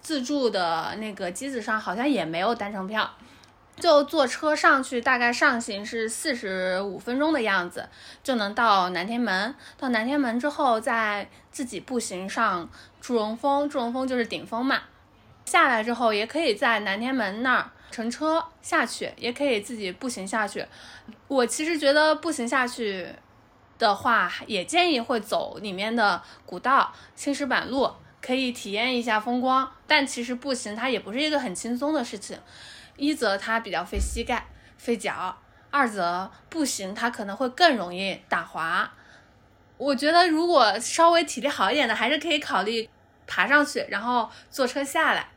[0.00, 3.08] 自助的那个机子上好像也没有单程票，
[3.76, 7.88] 就坐车上去，大概上行是四十五分钟的样子，
[8.24, 9.54] 就能到南天门。
[9.76, 12.68] 到南天门之后，再自己步行上
[13.00, 14.82] 祝融峰，祝融峰就是顶峰嘛。
[15.44, 20.66] 下来之后，也可以在南天门那儿乘车下去，也可以自己步行下去。
[21.26, 23.08] 我其实觉得步行下去
[23.78, 27.90] 的话，也建议会走里面的古道青石板路。
[28.20, 32.36] 可以体验一下风光，但其实步行它也不是一个很轻松的事情。
[32.96, 34.44] 一则它比较费膝盖、
[34.76, 35.38] 费脚；
[35.70, 38.92] 二则步行它可能会更容易打滑。
[39.78, 42.88] 我觉得如果稍微体力好一点的，还是可以考虑
[43.26, 45.28] 爬上去，然后坐车下来。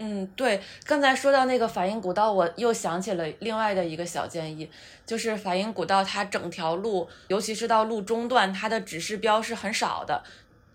[0.00, 4.70] 嗯，对，刚才说到那个梵音古道，我又想起了另外的一个小建议，
[5.06, 10.22] 就是梵音古道它整条路，尤其是到路中段，它的指示标是很少的。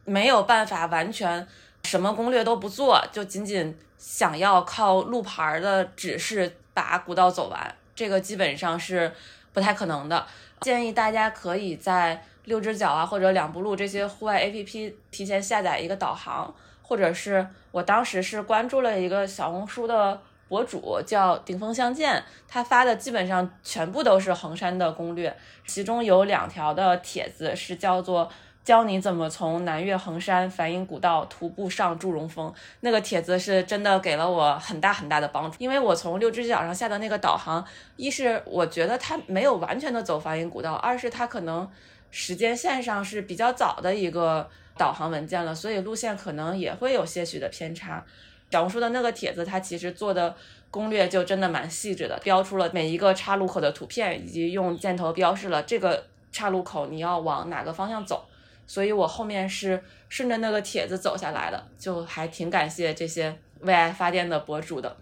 [0.06, 1.48] 没有办法完全
[1.86, 9.10] 什么攻略都不做，就仅仅想要靠路牌的指示把古道走完，这个基本上是
[9.54, 10.28] 不太可能的。
[10.60, 28.30] 建议大家可以在六只脚啊或者两步路这些户外 APP 提前下载一个导航，或者是我当时是关注了一个小红书的博主叫顶峰相见，他发的基本上全部都是衡山的攻略，其中有两条的帖子是叫做。
[28.64, 35.58] 教你怎么从南岳衡山梵音古道徒步上祝融峰，那个帖子是真的给了我很大很大的帮助。
[35.60, 37.62] 因为我从六只脚上下的那个导航，
[37.98, 41.70] 一是我觉得它没有完全的走梵音古道，二是它可能
[42.16, 44.48] 时间线上是比较早的一个
[44.78, 48.06] 导航文件了，所以路线可能也会有些许的偏差。
[48.52, 50.36] 小红书的那个帖子，它其实做的
[50.70, 58.24] 攻略就真的蛮细致的，标出了每一个岔路口的图片，以及用箭头标示了这个岔路口你要往哪个方向走。
[58.68, 64.96] 所以我后面是顺着那个帖子走下来的，就还挺感谢这些为爱发电的博主的。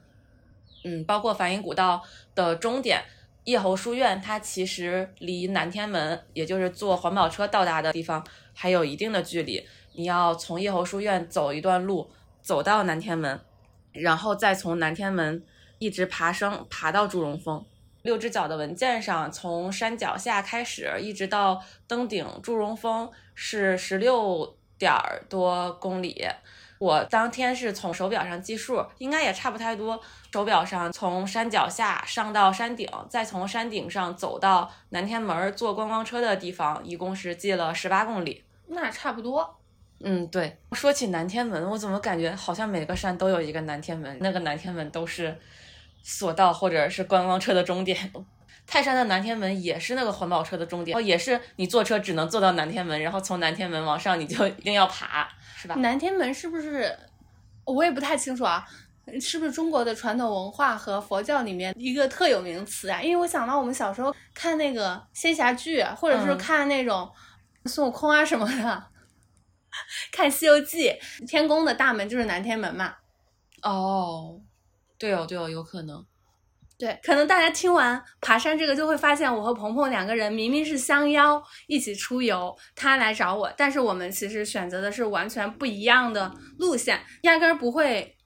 [0.85, 2.01] 嗯，包括梵音古道
[2.33, 3.03] 的终点
[3.45, 8.23] 叶侯书院，它其实离南天门，也就是坐环保车到达的地方，
[8.53, 9.65] 还有一定的距离。
[9.93, 13.39] 你要从叶侯书院走一段路，走到南天门，
[13.93, 15.43] 然后再从南天门
[15.79, 17.65] 一直爬升，爬到祝融峰。
[18.03, 24.91] 六只脚的文件上，从山脚下开始，一直到登顶祝融峰是十六点
[25.27, 26.25] 多公里。
[26.81, 30.01] 我当天是从手表上计数，应该也差不太多。
[30.33, 38.43] 手表上从山脚下上到山顶，再从山顶上走到南天门坐观光车的地方，一共是计了十八公里。
[38.65, 39.59] 那差不多。
[39.99, 40.57] 嗯，对。
[40.71, 44.17] 说起南天门，我怎么感觉好像每个山都有一个南天门？
[44.19, 45.37] 那个南天门都是
[46.01, 48.11] 索道或者是观光车的终点。
[48.65, 55.29] 泰山的南天门也是那个环保车的终点，也是你坐车只能坐到南天门，然后从南天门往上你就一定要爬。
[55.61, 55.75] 是吧？
[55.75, 56.97] 南天门是不是？
[57.65, 58.65] 我也不太清楚啊，
[59.21, 62.99] 是不是中国的传统文化和佛教里面一个特有名词啊？
[63.01, 67.09] 因为我想到我们小时候看那个仙侠剧，或者是看那种
[67.65, 68.83] 孙悟空啊什么的，
[70.11, 70.89] 看《西游记》，
[71.27, 72.95] 天宫的大门就是南天门嘛。
[73.61, 74.41] 哦，
[74.97, 76.03] 对哦，对哦，有可能。
[76.81, 88.17] 对，可能大家听完爬山这个，就会发现我和鹏鹏两个人明明是相邀一起出游，他来找我，但是我们其实选择的是完全不一样的路线，压根儿不会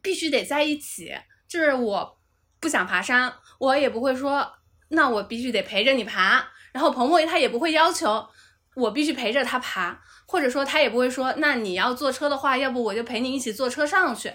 [0.00, 1.12] 必须得在一起。
[1.46, 2.18] 就是我
[2.60, 4.50] 不想爬山，我也不会说
[4.88, 8.26] 那我必须得陪着你爬，然后鹏鹏他也不会要求
[8.74, 14.32] 我必须陪着他爬，或者说他也不会说那你要坐车的话，要不我就陪你一起坐车上去。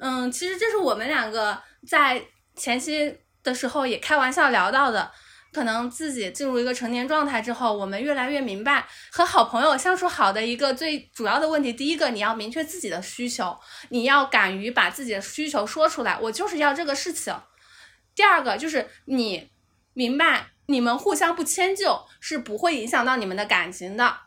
[0.00, 2.22] 嗯，其实这是我们两个在。
[2.60, 5.10] 前期的时候也开玩笑聊到的，
[5.50, 11.72] 可能自己进入一个成年状态之后，我们越来越明白和好朋友相处好的一个最主要的问题。
[11.72, 17.34] 第一个，你要明确自己的需求，你要敢于把自己的需求说出来，我就是要这个事情。
[18.14, 19.50] 第二个就是你
[19.94, 24.18] 明白，你们互相不迁就是不会影响到你们的感情的。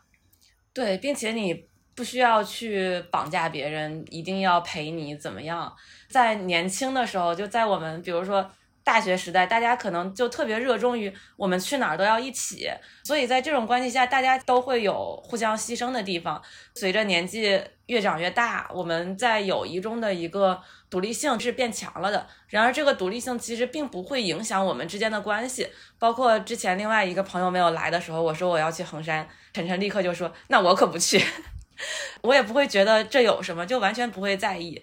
[0.72, 5.74] 对，并且你不需要去绑架别人，一定要陪你怎么样。
[6.08, 8.50] 在年轻的时候，就在我们比如说
[8.82, 12.68] 大学时代，大家可能就特别热衷于我们去哪儿都要一起，
[13.04, 16.40] 所以在这种关系下，大家都会有互相牺牲的地方。
[16.74, 22.26] 随着年纪越长越大，我们在友谊中的一个独立性是变强了的。
[22.48, 25.68] 然而，这个独立性其实并不会影响我们之间的关系。
[25.98, 31.18] 包括之前另外一个朋友没有来的时候，我说我要去衡山，晨晨立刻就说：“那我可不去。”
[32.22, 34.82] 我也不会觉得这有什么，就完全不会在意。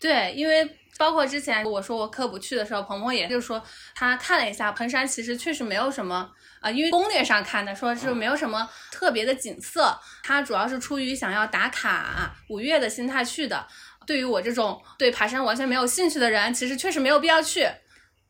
[0.00, 3.62] 对，因为包括之前我说我可不去的时候，鹏鹏也就说
[3.94, 13.66] 他看了一下彭山，其实确实没有什么啊，因为攻略上看的说是没有什么特别的景色，他主要是出于想要打卡五岳的心态去的。
[14.06, 17.68] 对于我这种对爬山完全没有兴趣的人，其实确实没有必要去。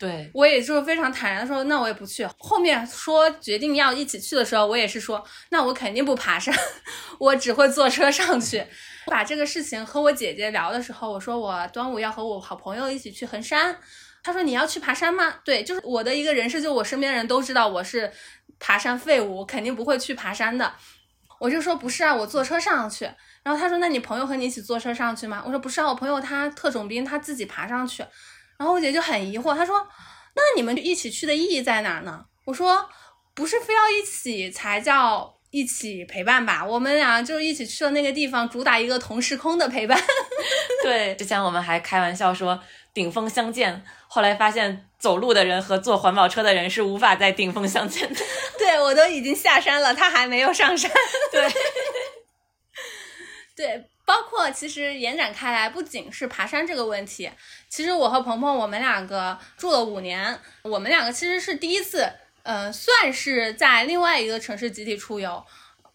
[0.00, 2.26] 对我也就是非常坦然的说，那我也不去。
[2.38, 6.54] 后面说决定要一起去的时候，我也是说，那我肯定不爬山，
[7.20, 8.66] 我只会坐车上去。
[9.06, 13.76] 把这个事情和我姐姐聊的时候，我说我端午要和我好朋友一起去衡山。
[14.22, 15.34] 她说你要去爬山吗？
[15.44, 18.10] 对，就是我的一个人设，就我身边人都知道我是
[18.58, 20.72] 爬山废物，肯定不会去爬山的。
[21.38, 23.04] 我就说不是啊，我坐车上去。
[23.42, 25.42] 然后她说那你朋友和你一起坐车上去吗？
[25.44, 28.02] 我说不是啊，我朋友他特种兵，他自己爬上去。
[28.60, 29.84] 然后我姐就很疑惑，她说
[30.36, 32.26] 那你们一起去的意义在哪呢？
[32.44, 32.88] 我说
[33.34, 35.34] 不是非要一起才叫。
[35.52, 40.00] 一起陪伴吧，我们俩就一起去了那个地方，主打一个同时空的陪伴。
[40.84, 42.62] 对，之前我们还开玩笑说
[42.94, 48.20] 顶峰相见，后来发现走路的人和坐环保车的人是无法在顶峰相见的。
[48.58, 50.88] 对我都已经下山了，他还没有上山。
[51.32, 51.52] 对，
[53.56, 57.30] 对，包括其实延展开来，不仅是爬山这个问题，
[57.68, 62.10] 其实我和鹏鹏我们两个住了五年，我们两个其实是第一次。
[62.42, 65.44] 嗯，算是在另外一个城市集体出游，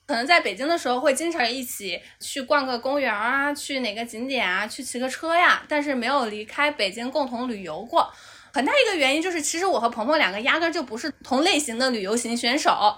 [0.07, 8.09] 可能在北京的时候会经常一起去逛个公园啊，去哪个景点啊，去骑个车呀，但是没有离开北京共同旅游过。
[8.53, 12.97] 很大一个原因就是，其实我和鹏鹏两个压根就不是同类型的旅游型选手。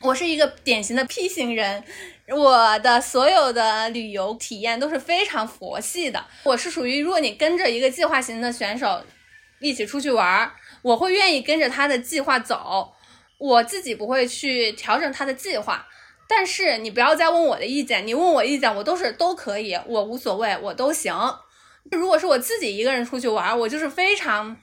[0.00, 1.82] 我是一个典型的 P 型人，
[2.28, 6.24] 我的所有的旅游体验都是非常佛系的。
[6.44, 9.04] 我是属于，如果你跟着一个计划型的选手
[9.60, 10.52] 一起出去玩儿。
[10.82, 12.92] 我会愿意跟着他的计划走，
[13.38, 15.86] 我自己不会去调整他的计划。
[16.28, 21.14] 但是你不要再问我的意见，你问我意见，我都是都可以，我无所谓，我都行。
[21.92, 24.56] 如果是我自己一个人出去玩，我就是非常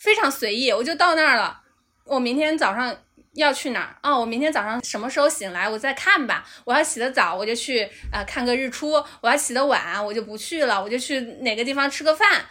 [0.00, 1.60] 非常随意，我就到那儿了。
[2.06, 2.96] 我明天早上
[3.34, 3.96] 要去哪儿？
[4.02, 6.44] 哦，我明天早上什么时候醒来，我再看吧。
[6.64, 12.46] 我要洗的早，我就去啊看个日出；我要洗的晚，我就不去了，我就去哪个地方吃个饭。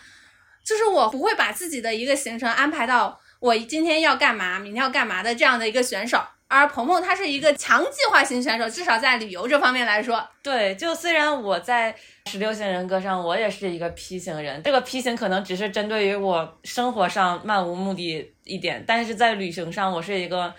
[0.64, 6.24] 就是我不会把自己的一个行程安排到我今天要干嘛，明天要干嘛的这样的一个选手。
[6.50, 10.74] 而鹏鹏他是一个强计划型选手，至少在旅游这方面来说，对。
[10.76, 11.96] 就虽然我在
[12.26, 20.52] 十六型人格上，我也是一个 P 型人，这个 P 型可能只是针对于我生活上漫无目的一点，但是在旅行上，我是一个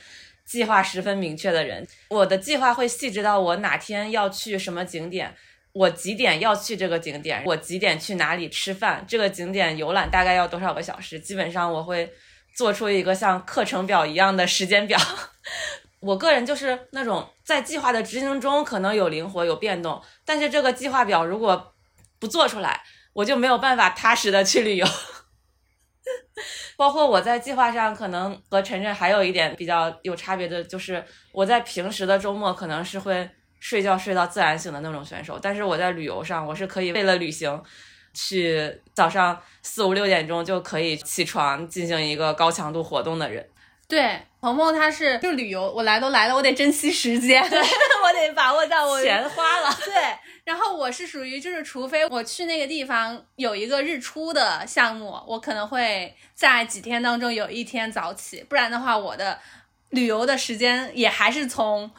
[0.45, 1.84] 计划十分明确的人。
[2.11, 5.34] 我的计划会细致到我哪天要去什么景点，
[5.72, 12.09] 我几点要去这个景点，我几点去哪里吃饭，这个景点游览大概要多少个小时，基本上我会
[12.55, 14.98] 做出一个像课程表一样的时间表。
[16.01, 21.74] 我个人就是那种在计划的执行中可能有灵活有变动，但是这个计划表如果
[22.18, 22.80] 不做出来，
[23.12, 24.86] 我就没有办法踏实的去旅游。
[26.76, 33.28] 包括我在计划上可能和晨晨还有一点比较有差别的，就是我在平时的周末可能是会
[33.59, 37.62] 睡觉睡到自然醒的那种选手，但是我在旅游上我是可以为了旅行
[38.13, 43.49] 去早上四五六点钟就可以起床进行一个高强度活动的人。
[43.89, 49.69] 对，鹏鹏他是就旅游，我来都来了，我得珍惜时间，对 我得把握到我钱花了。
[49.85, 49.95] 对，
[50.45, 59.37] 然后我是属于就是，除非我去那个地方有一个日出的项目，我可能会在几天当中有一天早起，不然的话，我的
[59.89, 61.91] 旅游的时间也还是从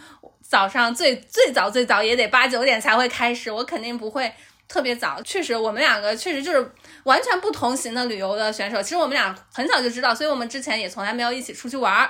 [0.41, 4.33] 早上最最早最早也得八九点才会开始，我肯定不会。
[4.71, 6.71] 特别早，确实，我们两个确实就是
[7.03, 8.81] 完全不同型的旅游的选手。
[8.81, 12.09] 其实我们俩很早就知道，所以我们之前也从来没有一起出去玩儿，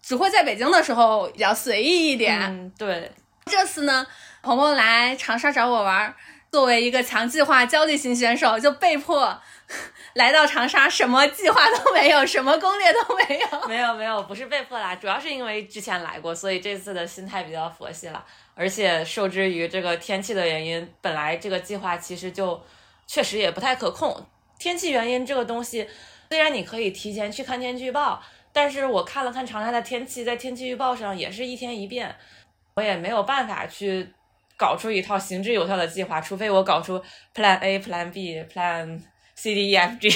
[0.00, 2.40] 只会在北京的时候比较随意一点。
[2.40, 3.12] 嗯，对。
[3.44, 4.06] 这次呢，
[4.40, 6.14] 鹏鹏来长沙找我玩儿，
[6.52, 9.40] 作为一个强计划焦虑型选手，就被迫
[10.12, 13.46] 来到长沙，什么计划都没有，什么攻略都没有。
[13.66, 18.22] 没有没有，不是被迫啦，主要是因为之前来过，所以这次的心态比较佛系了。
[18.54, 22.62] 而且受制于这个天气的原因，本来这个计划其实就
[23.06, 24.26] 确实也不太可控。
[24.58, 25.88] 天气原因这个东西，
[26.28, 28.22] 虽然你可以提前去看天气预报，
[28.52, 32.14] 但是我看了看长沙的天气，在天气预报上也是一天一变，
[32.74, 34.12] 我也没有办法去
[34.62, 37.02] 搞出一套行之有效的计划，除非我搞出
[37.34, 39.00] Plan A、Plan B、Plan
[39.34, 40.08] C、D、E、F、G，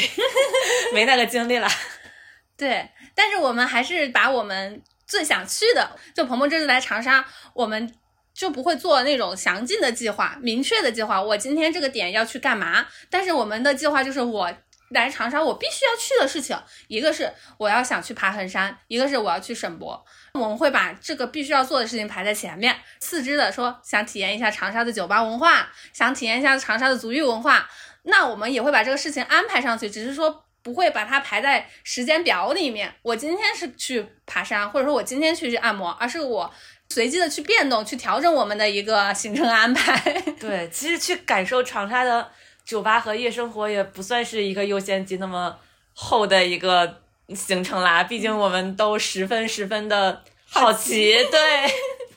[0.95, 1.69] 没那个精力了。
[2.57, 7.93] 对，但是我们还是把我们最想去的，就鹏鹏这次来长沙，我们。
[8.37, 11.23] 就不会做那种详尽的计划、明确的计划。
[11.23, 12.87] 我今天这个点要去干嘛？
[13.09, 14.55] 但是我们的计划就是我
[14.91, 16.55] 来长沙，我必须要去的事情，
[16.89, 20.05] 一个是我要想去爬衡山，一个是我要去省博。
[20.39, 27.69] 我们会把这个必须要做的事情排在前面，次之的说想体验一下长沙的酒吧文化，想体验一下长沙的足浴文化，
[28.03, 32.95] 那我们也会把这个事情安排上去，只是说不会把它排在时间表里面。
[33.03, 36.53] 我今天是去爬山，或者说我今天去去按摩，而是我。
[36.89, 40.01] 随机的去变动，去调整我们的一个行程安排。
[40.39, 42.31] 对，其实去感受长沙的
[42.65, 45.59] 酒吧和夜生活，也不算是一个优先级那么
[45.93, 47.03] 厚的一个
[47.35, 48.05] 行程啦。
[48.05, 51.13] 毕竟我们都十分十分的好奇。
[51.31, 51.71] 对，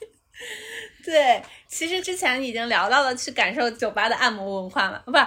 [1.06, 5.18] 对，其实之前已经聊到了去感受酒吧的按摩文化嘛，不，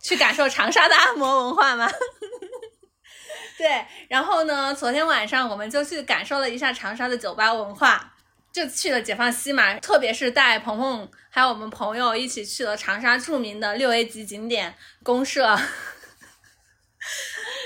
[0.00, 1.90] 去感受长沙的按摩文化嘛。
[3.58, 8.12] 对，然后呢，昨天晚上我们就去感受了一下长沙的酒吧文化。
[8.52, 15.54] 就去了解放西嘛，特别是带鹏鹏还有我们朋友一起去了长沙著名的六 A 级景点公社。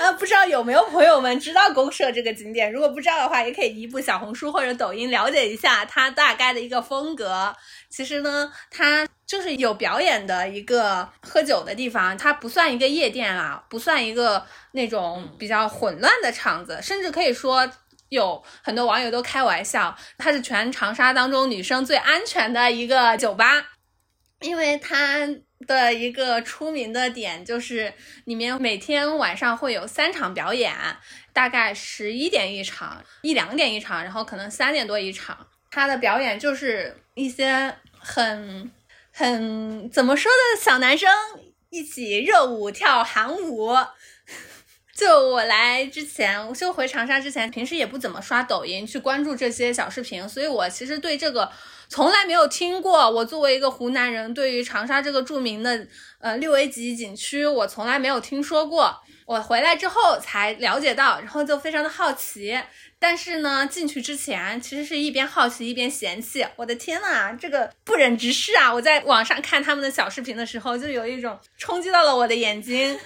[0.00, 2.72] 啊，不知道有没有朋友们知道公社这个景点？
[2.72, 7.54] 如果不知道的话，也可以移步小红书或者抖音了解一下它大概的一个风格。
[7.90, 17.70] 其实呢，它就是有表演的一个喝酒的地方，它不算一个夜店啊，不算一个那种比较混乱的场子，甚至可以说。
[18.08, 23.68] 有很多网友都开玩笑，它是全长沙当中女生最安全的一个酒吧，
[24.40, 25.28] 因为它
[25.66, 27.92] 的一个出名的点就是
[28.24, 30.74] 里面每天晚上会有三场表演，
[31.32, 35.46] 大概十一点一场，一两点一场，然后可能三点多一场。
[35.70, 38.70] 他的表演就是一些很
[39.12, 41.08] 很怎么说的小男生
[41.68, 43.76] 一起热舞跳韩舞。
[44.92, 51.50] 就我来之前，就回长沙之前，平时也不怎么刷抖音去关注这些小视频，所以我其实对这个
[51.90, 53.10] 从来没有听过。
[53.10, 55.86] 我作为一个湖南人，对于长沙这个著名的
[56.20, 58.96] 呃六 A 级景区，我从来没有听说过。
[59.26, 62.60] 我回来之后才了解到，然后就非常的好奇。
[63.00, 66.46] 但是呢，进去之前其实是一边好奇一边嫌弃。
[66.54, 68.72] 我的天呐，这个不忍直视啊！
[68.72, 72.98] 我在网上看他们的小视频的时候，就有一种冲击到了我的眼睛，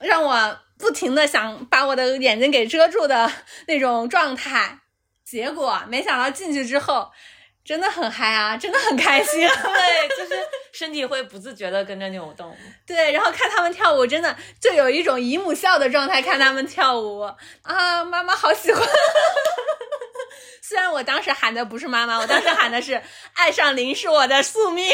[0.00, 3.30] 让我不停的想把我的眼睛给遮住的
[3.68, 4.80] 那种状态。
[5.24, 7.12] 结果没想到进去之后。
[7.66, 9.40] 真的很嗨啊，真的很开心。
[9.42, 10.40] 对，就是
[10.72, 12.56] 身体会不自觉的跟着扭动。
[12.86, 16.22] 对，然后看他们跳舞，真的就有一种姨母笑的状态。
[16.22, 17.18] 看他们跳舞
[17.62, 18.80] 啊，妈妈好喜欢。
[20.62, 23.02] 虽然我当时喊的不是妈妈，我当时喊的是
[23.34, 24.88] 爱上林是我的宿命。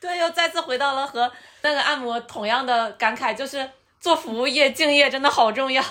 [0.00, 1.32] 对，又再次回到了和
[1.62, 3.68] 那个按摩同样的感慨，就是
[3.98, 5.82] 做服务业敬业真的好重要。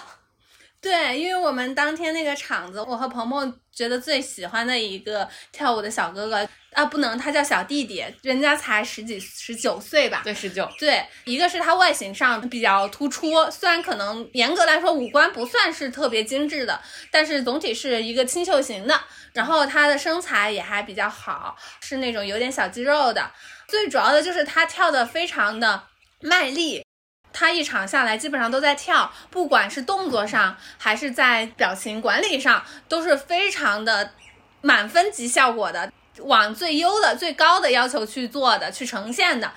[0.84, 10.20] 对，因为我们当天那个场子，我和鹏鹏觉得最喜欢的一个跳舞的小哥哥啊，不能，他叫小弟弟，人家才十几十九岁吧？
[10.26, 10.70] 对，十九。
[10.78, 16.78] 对，一个是他外形上比较突出，虽然可能严格来说五官不算是特别精致的，
[17.10, 19.00] 但是总体是一个清秀型的。
[19.32, 23.32] 然后他的身材也还比较好，是那种有点小肌肉的。
[23.70, 25.84] 最主要的就是他跳的非常的
[26.20, 26.83] 卖力。
[27.34, 34.12] 他一场下来基本上都在跳，不管是动作上还是在表情管理上，都是非常的
[34.62, 39.52] 满分级效果的，往最优的、最高的要求去做的、去呈现的，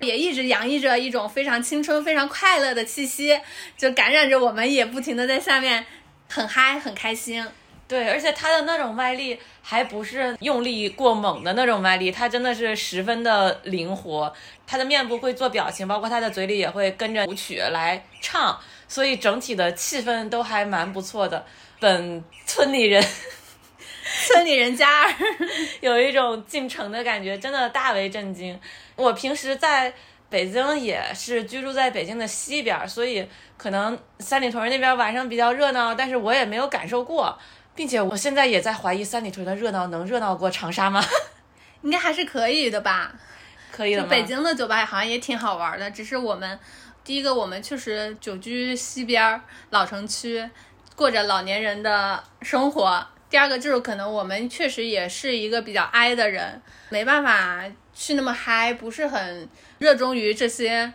[0.00, 3.40] 也一直洋溢着一种非常青春、非常快乐的气息，
[3.78, 5.86] 就感染着我们，也不停的在下面
[6.28, 7.44] 很嗨、很开心。
[7.92, 14.32] 对，而且他的那种卖力还不是用力过猛的那种卖力，他真的是十分的灵活。
[14.66, 21.44] 他的面部会做表情，包括他的嘴里也会跟着舞曲来唱，所以整体的气氛都还蛮不错的。
[21.78, 23.04] 本村里人，
[24.26, 25.14] 村里人家
[25.82, 28.58] 有一种进城的感觉，真的大为震惊。
[28.96, 29.92] 我平时在
[30.30, 33.28] 北京也是居住在北京的西边，所以
[33.58, 37.38] 可能三里屯那边晚上比较热闹，但是我也没有感受过。
[37.74, 41.02] 并且我现在也在怀疑三里屯的热闹能热闹过长沙吗？
[41.82, 43.12] 应该还是可以的吧？
[43.72, 44.04] 可以的。
[44.04, 46.58] 北京的酒吧好像也挺好玩的，只是我们
[47.02, 50.48] 第一个我们确实久居西边老城区，
[50.94, 53.04] 过着老年人的生活。
[53.28, 56.60] 第二个就是可能我们确实也是一个比较哀的人，
[56.90, 57.64] 没办法
[57.94, 59.48] 去那么嗨，不是很
[59.78, 60.92] 热衷于这些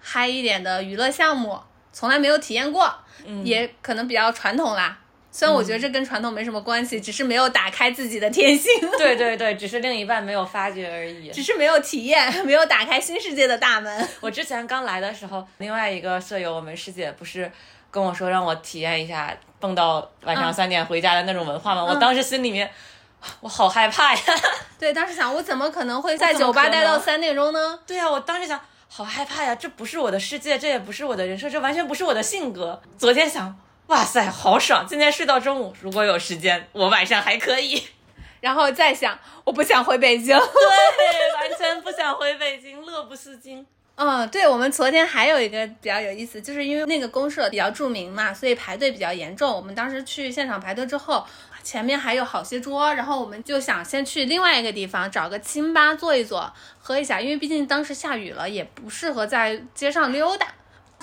[0.00, 1.58] 嗨一点的娱乐项目，
[1.92, 2.94] 从来没有体验过，
[3.42, 5.00] 也可能比较传统啦。
[5.36, 8.70] 虽然我觉得这跟传统没什么关系，只是没有打开自己的天性。
[8.96, 11.28] 对对对，只是另一半没有发觉而已。
[11.32, 14.08] 只是没有体验， 没有打开新世界的大门。
[14.20, 17.50] 我之前刚来的时候，另外一个舍友，我们师姐不是
[17.90, 21.82] 跟我说让我体验一下蹦到晚上三点回家的那种文化吗？
[21.82, 22.70] 我当时心里面，
[23.40, 24.20] 我好害怕呀。
[24.78, 27.76] 对，当时想我怎么可能会在酒吧待到三点钟呢？
[27.84, 32.80] 对呀，我当时想好害怕呀，这不是我的世界，这也不是我的人设，这完全不是我的性格。
[32.96, 33.58] 昨天想。
[33.94, 34.84] 哇塞，好爽！
[34.84, 37.80] 今天睡到中午，如果有时间，我晚上还可以。
[38.40, 40.34] 然后再想，我不想回北京。
[40.36, 43.64] 对，完全不想回北京，乐不思京。
[43.94, 49.48] 嗯，对，我们昨天还有一个比较有意思，就是因为那个公社比较著名嘛，所以排队比较严重。
[49.48, 51.24] 我们当时去现场排队之后，
[51.62, 60.48] 前面还有好些桌，然后我们就想先去另外一个地方找个清吧坐一坐，喝一下，因为毕竟当时下雨了，也不适合在街上溜达。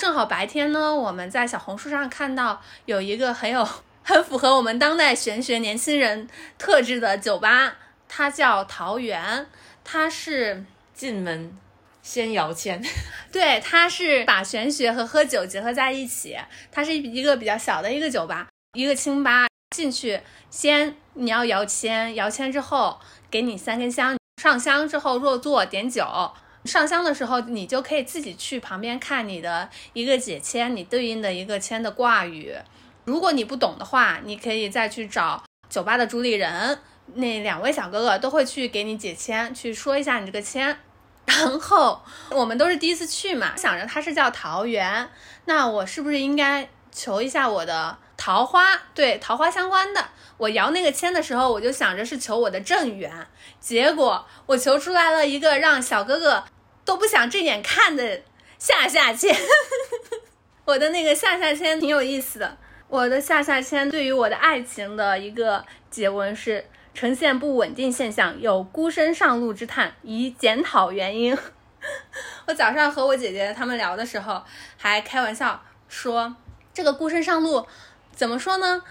[0.01, 3.63] 正好白天呢，我们在小红书上看到有一个很有
[4.01, 6.27] 很符合我们当代玄学年轻人
[6.57, 7.75] 特质的酒吧，
[8.09, 9.45] 它叫桃源，
[9.83, 11.55] 它是进门
[12.01, 12.83] 先摇签，
[13.31, 16.35] 对，它是把玄学和喝酒结合在一起，
[16.71, 19.45] 它是一个比较小的一个酒吧，一个清吧，
[19.75, 22.99] 进去先你要摇签，摇签之后
[23.29, 26.03] 给你三根香，上香之后入座点酒。
[26.65, 32.55] 上香的时候，你就可以自己去旁边看你的一个解签，你对应的一个签的卦语。
[33.05, 36.77] 如果你不懂的话，你可以再去找酒吧的主理人，
[37.15, 40.77] 那两位小哥哥都会去给你解签，去说一下你这个签。
[41.25, 45.09] 然后我们都是第一次去嘛，想着它是叫桃园，
[45.45, 48.79] 那我是不是应该求一下我的桃花？
[48.93, 50.09] 对，桃花相关的。
[50.37, 53.11] 我摇那个签的时候，我就想着是求我的正缘，
[53.59, 56.43] 结果我求出来了一个让小哥哥
[56.85, 58.21] 都不想正眼看的
[58.59, 59.35] 下下签。
[60.65, 62.55] 我的那个下下签挺有意思的，
[62.87, 66.63] 我的下下签对于我的爱情的一个结文是
[66.93, 71.35] 呈现不稳定现象，有孤身上路之叹，宜检讨原因。
[72.45, 74.43] 我早上和我姐姐他们聊的时候，
[74.77, 75.59] 还开玩笑
[75.89, 76.35] 说
[76.71, 77.67] 这个孤身上路，
[78.21, 78.83] 怎么说呢？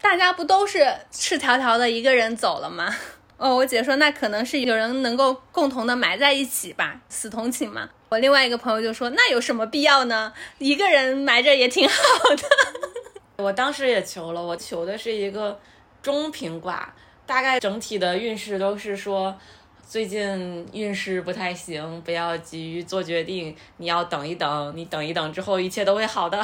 [0.00, 2.94] 大家不都是赤条条的一个人走了吗？
[3.36, 7.88] 哦，我姐说那可能是有人能够共同的埋在一起吧，死同寝嘛。
[8.08, 10.32] 我另外一个朋友就说那有什么必要呢？
[10.58, 11.96] 一个人埋着也挺好
[12.36, 12.44] 的。
[13.42, 15.58] 我当时也求了，我求的是一个
[16.00, 16.94] 中平卦，
[17.26, 19.36] 大概整体的运势都是说
[19.84, 26.40] 最近运势不太行，不要急于做决定，你要等一等，你等一等之后一切都会好的。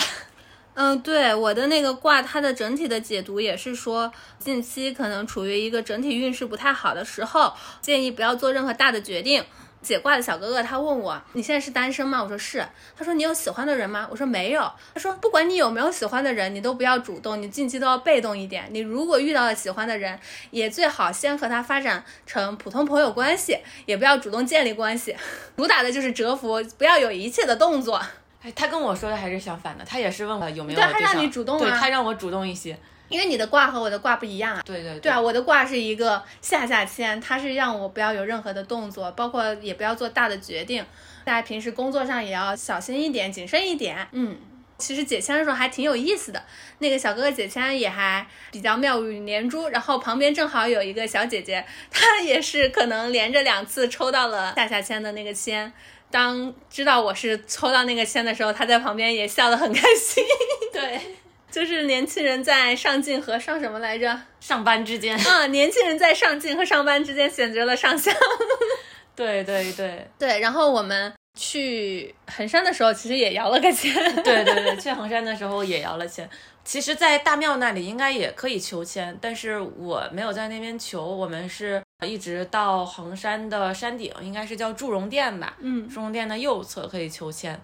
[0.74, 9.44] 嗯，对，我的那个卦，它的整体的解读也是说，近期可能处于一个整体运势不太好的时候，建议不要做任何大的决定。
[9.80, 12.22] 解卦的小哥哥他问我，你现在是单身吗？
[12.22, 12.66] 我说是。
[12.96, 14.08] 他说你有喜欢的人吗？
[14.10, 14.62] 我说没有。
[14.94, 18.64] 他说不管你有没有喜欢的人，你都不要主动，你近期都要被动一点。
[18.70, 20.18] 你如果遇到了喜欢的人，
[20.50, 25.14] 也最好先和他发展成普通朋友关系，也不要主动建立关系。
[25.54, 28.00] 主打的就是蛰伏，不要有一切的动作。
[28.44, 32.78] 哎，他跟我说的还是相反的，他也是问我有没有对，对他让你主动对啊，他让我主动一些。
[33.08, 34.62] 因为你的卦和我的卦不一样啊。
[34.64, 40.84] 对对对啊，我的卦是一个下下签，他是让我不要有任何的动作，包括也不要做大的决定，
[41.24, 44.06] 大家平时工作上也要小心一点、谨慎一点。
[44.12, 44.36] 嗯，
[44.78, 46.42] 其实解签的时候还挺有意思的，
[46.78, 55.72] 那个小哥哥解签也还比较妙语连珠，然后旁边正好有一个小姐姐，她也是可能连着两次抽到了下下签的那个签。
[56.14, 60.24] 当知道我是抽到那个签的时候，他在旁边也笑得很开心。
[60.72, 61.00] 对，
[61.50, 64.16] 就是年轻人在上进和上什么来着？
[64.38, 65.18] 上班之间。
[65.18, 68.14] 啊，年轻人在上进和上班之间选择了上香。
[69.16, 73.92] 对对对对，然后我们去衡山的时候，其实也摇了个签。
[74.22, 76.30] 对对对，去衡山的时候也摇了签。
[76.64, 85.54] 其实，在大庙那里应该也可以求签，但是我没有在那边求，我们是一直到衡山的山顶，应该是叫祝融殿吧？
[85.60, 87.60] 嗯祝融殿的右侧可以求签。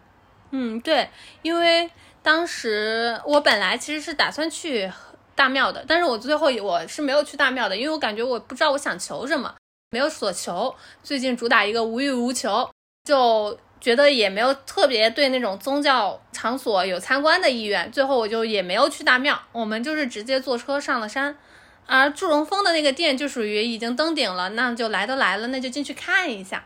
[0.51, 1.09] 嗯，对，
[1.41, 1.91] 因为
[2.23, 4.93] 当时我本来其实是打算去
[5.35, 9.55] 大庙的，但是我最后我是没有去大庙的，因为我感觉我不知道我想求什么，
[9.91, 10.75] 没有所求。
[11.03, 12.69] 最近主打一个无欲无求，
[13.05, 21.37] 就觉得也没有特别对那种宗教场所有参观的意愿，最后我就也没有去大庙，我们就是直接坐车上了山。
[21.87, 26.65] 而祝融峰的那个殿就属于已经登顶了，那就来都来了，那就进去看一下。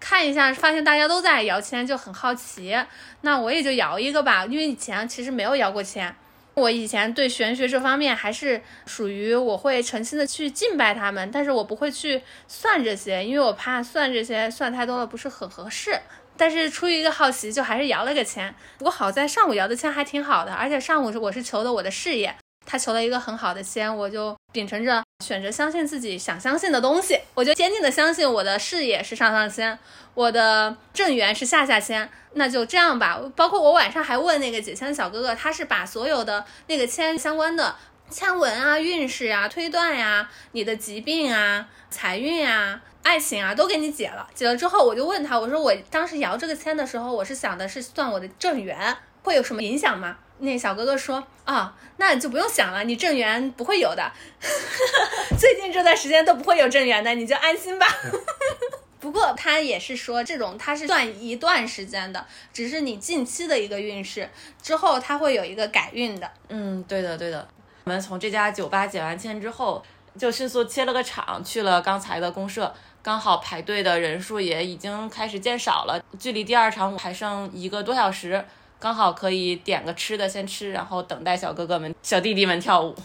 [0.00, 2.76] 看一下，发现大家都在摇签，就很好奇。
[3.20, 6.14] 那我也就摇一个吧，因为以前其实没有摇过签。
[6.54, 15.98] 我以前对玄学这方面还是属于我会诚心的去敬拜他们，但是我不会去算这些，因为我怕算这些算太多了不是很合适。
[16.36, 18.54] 但是出于一个好奇，就还是摇了个签。
[18.78, 22.34] 不过好在上午摇的签还挺好的，而且上午是我是求的我的事业，
[22.66, 29.78] 他求了一个很好的签，我就秉承着选择相信自己想相信的东西，我就坚定的相信我的事业是上上签，
[30.14, 33.20] 我的正缘是下下签，那就这样吧。
[33.36, 37.76] 包括我晚上还问那个解签小哥哥，他是把所有的那个签相关的
[38.10, 42.80] 签文啊、运势啊、推断呀、你的疾病啊、财运啊。
[43.04, 44.28] 爱情啊，都给你解了。
[44.34, 50.16] 解了之后，我就问他，我说我当时摇这个签的时候，我是想的是算我的正缘，会有什么影响吗？
[50.38, 54.10] 那小哥哥说啊，那就不用想了，你正缘不会有的，
[55.38, 57.86] 最近这段时间都不会有正缘的，你就安心吧。
[58.98, 64.28] 不过他也是说，这种他是算一段时间的，只是你近期的一个运势，
[64.62, 66.30] 之后他会有一个改运的。
[66.48, 67.46] 嗯，对的对的。
[67.84, 69.84] 我们从这家酒吧解完签之后，
[70.18, 72.74] 就迅速切了个场，去了刚才的公社。
[73.02, 78.42] 刚好排队的人数也已经开始减少了，距离第二场还剩一个多小时，
[78.78, 82.96] 刚好可以点个吃的先吃，然后等待小哥哥们、小弟弟们跳舞。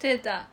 [0.00, 0.44] 对的，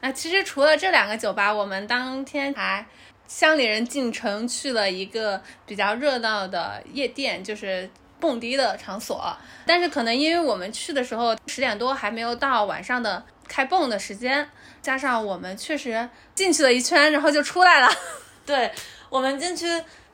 [0.00, 2.86] 啊，其实除了这两个酒吧，我们当天还
[3.26, 9.36] 乡里人进城去了一个比较热闹的夜店，就是蹦迪的场所。
[9.66, 14.48] 但是可能因为我们去的时候十点多还没有到晚上的开蹦的时间，
[14.82, 17.88] 加上我们确实进去了一圈，然后就出来了。
[18.46, 18.70] 对
[19.08, 19.66] 我们进去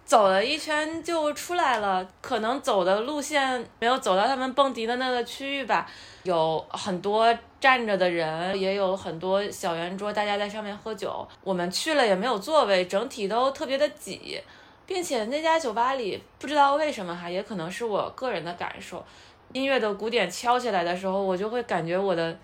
[0.04, 5.88] 走了一圈就出来了，可能走的路线没有走到他们蹦迪的那个区域吧，
[6.24, 11.26] 有很多站着的人，也有很多小圆桌，大家在上面喝酒。
[11.42, 14.40] 我们去了也没有座位，整体都特别的挤，
[14.86, 19.04] 并且那家酒吧里不知道为什么哈，也可能是我个人的感受，
[19.52, 22.36] 音乐的鼓点敲起来的时候，我就会感觉我的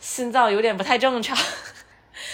[0.00, 1.36] 心脏有点不太正常，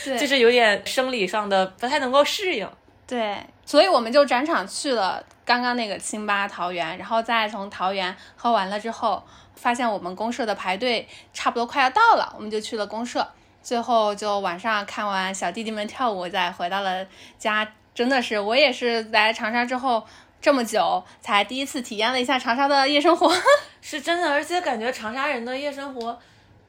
[0.04, 2.68] 对就是有点生理上的不太能够适应。
[3.06, 3.36] 对，
[3.66, 9.22] 所以我们就转场去了刚刚那个清吧桃园，然后再从桃园喝完了之后，
[9.54, 13.26] 发现我们公社的排队差不多快要到了，我们就去了公社。
[13.62, 17.06] 最后就晚上看完小弟弟们跳舞，再回到了
[17.38, 17.70] 家。
[17.94, 20.02] 真的是，我也是来长沙之后
[20.40, 23.30] 这么久，才第一次体验了一下长沙的夜生活。
[23.82, 26.18] 是真的，而且感觉长沙人的夜生活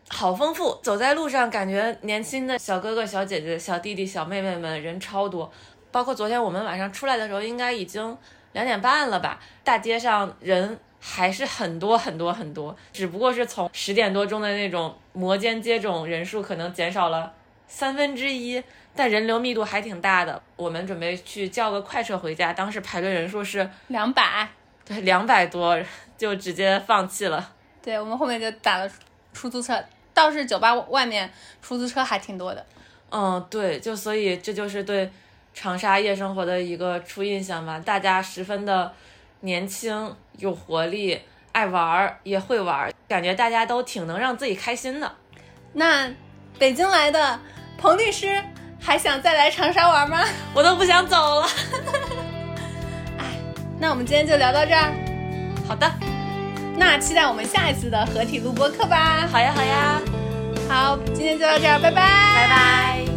[0.09, 5.51] 好丰富，走在路上感觉年轻的小哥哥、小姐姐、小弟弟、小妹妹们人超多，
[5.91, 8.15] 包括昨天我们晚上出来的时候，应该已经
[8.51, 17.33] 两点半了吧，大街上人还是很多很多很多，只不过是从十点多钟的那种摩肩接踵人数可能减少了
[17.67, 18.63] 三分之一，
[18.95, 20.39] 但人流密度还挺大的。
[20.55, 24.47] 我们准备去叫个快车回家，当时排队人数是两百，
[24.85, 25.77] 对两百多，
[26.17, 27.51] 就直接放弃了。
[27.81, 28.89] 对我们后面就打了
[29.33, 31.29] 出租车，倒是酒吧外面
[31.61, 32.65] 出租车还挺多的。
[33.09, 35.11] 嗯，对，就所以这就是对
[35.53, 37.79] 长沙夜生活的一个初印象吧。
[37.79, 38.91] 大家十分的
[39.41, 41.19] 年轻、有活力、
[41.51, 45.11] 爱玩儿，也会玩儿，感觉大家都挺能让自己开心的。
[45.73, 46.09] 那
[46.57, 47.39] 北京来的
[47.77, 48.43] 彭律师
[48.79, 50.23] 还想再来长沙玩吗？
[50.55, 51.47] 我都不想走了。
[53.19, 53.39] 哎
[53.79, 54.93] 那我们今天就聊到这儿，
[55.67, 55.91] 好的，
[56.75, 59.27] 那期待我们下一次的合体录播课吧。
[59.31, 60.01] 好呀，好呀，
[60.67, 63.12] 好，今天就到这儿，拜拜，拜拜。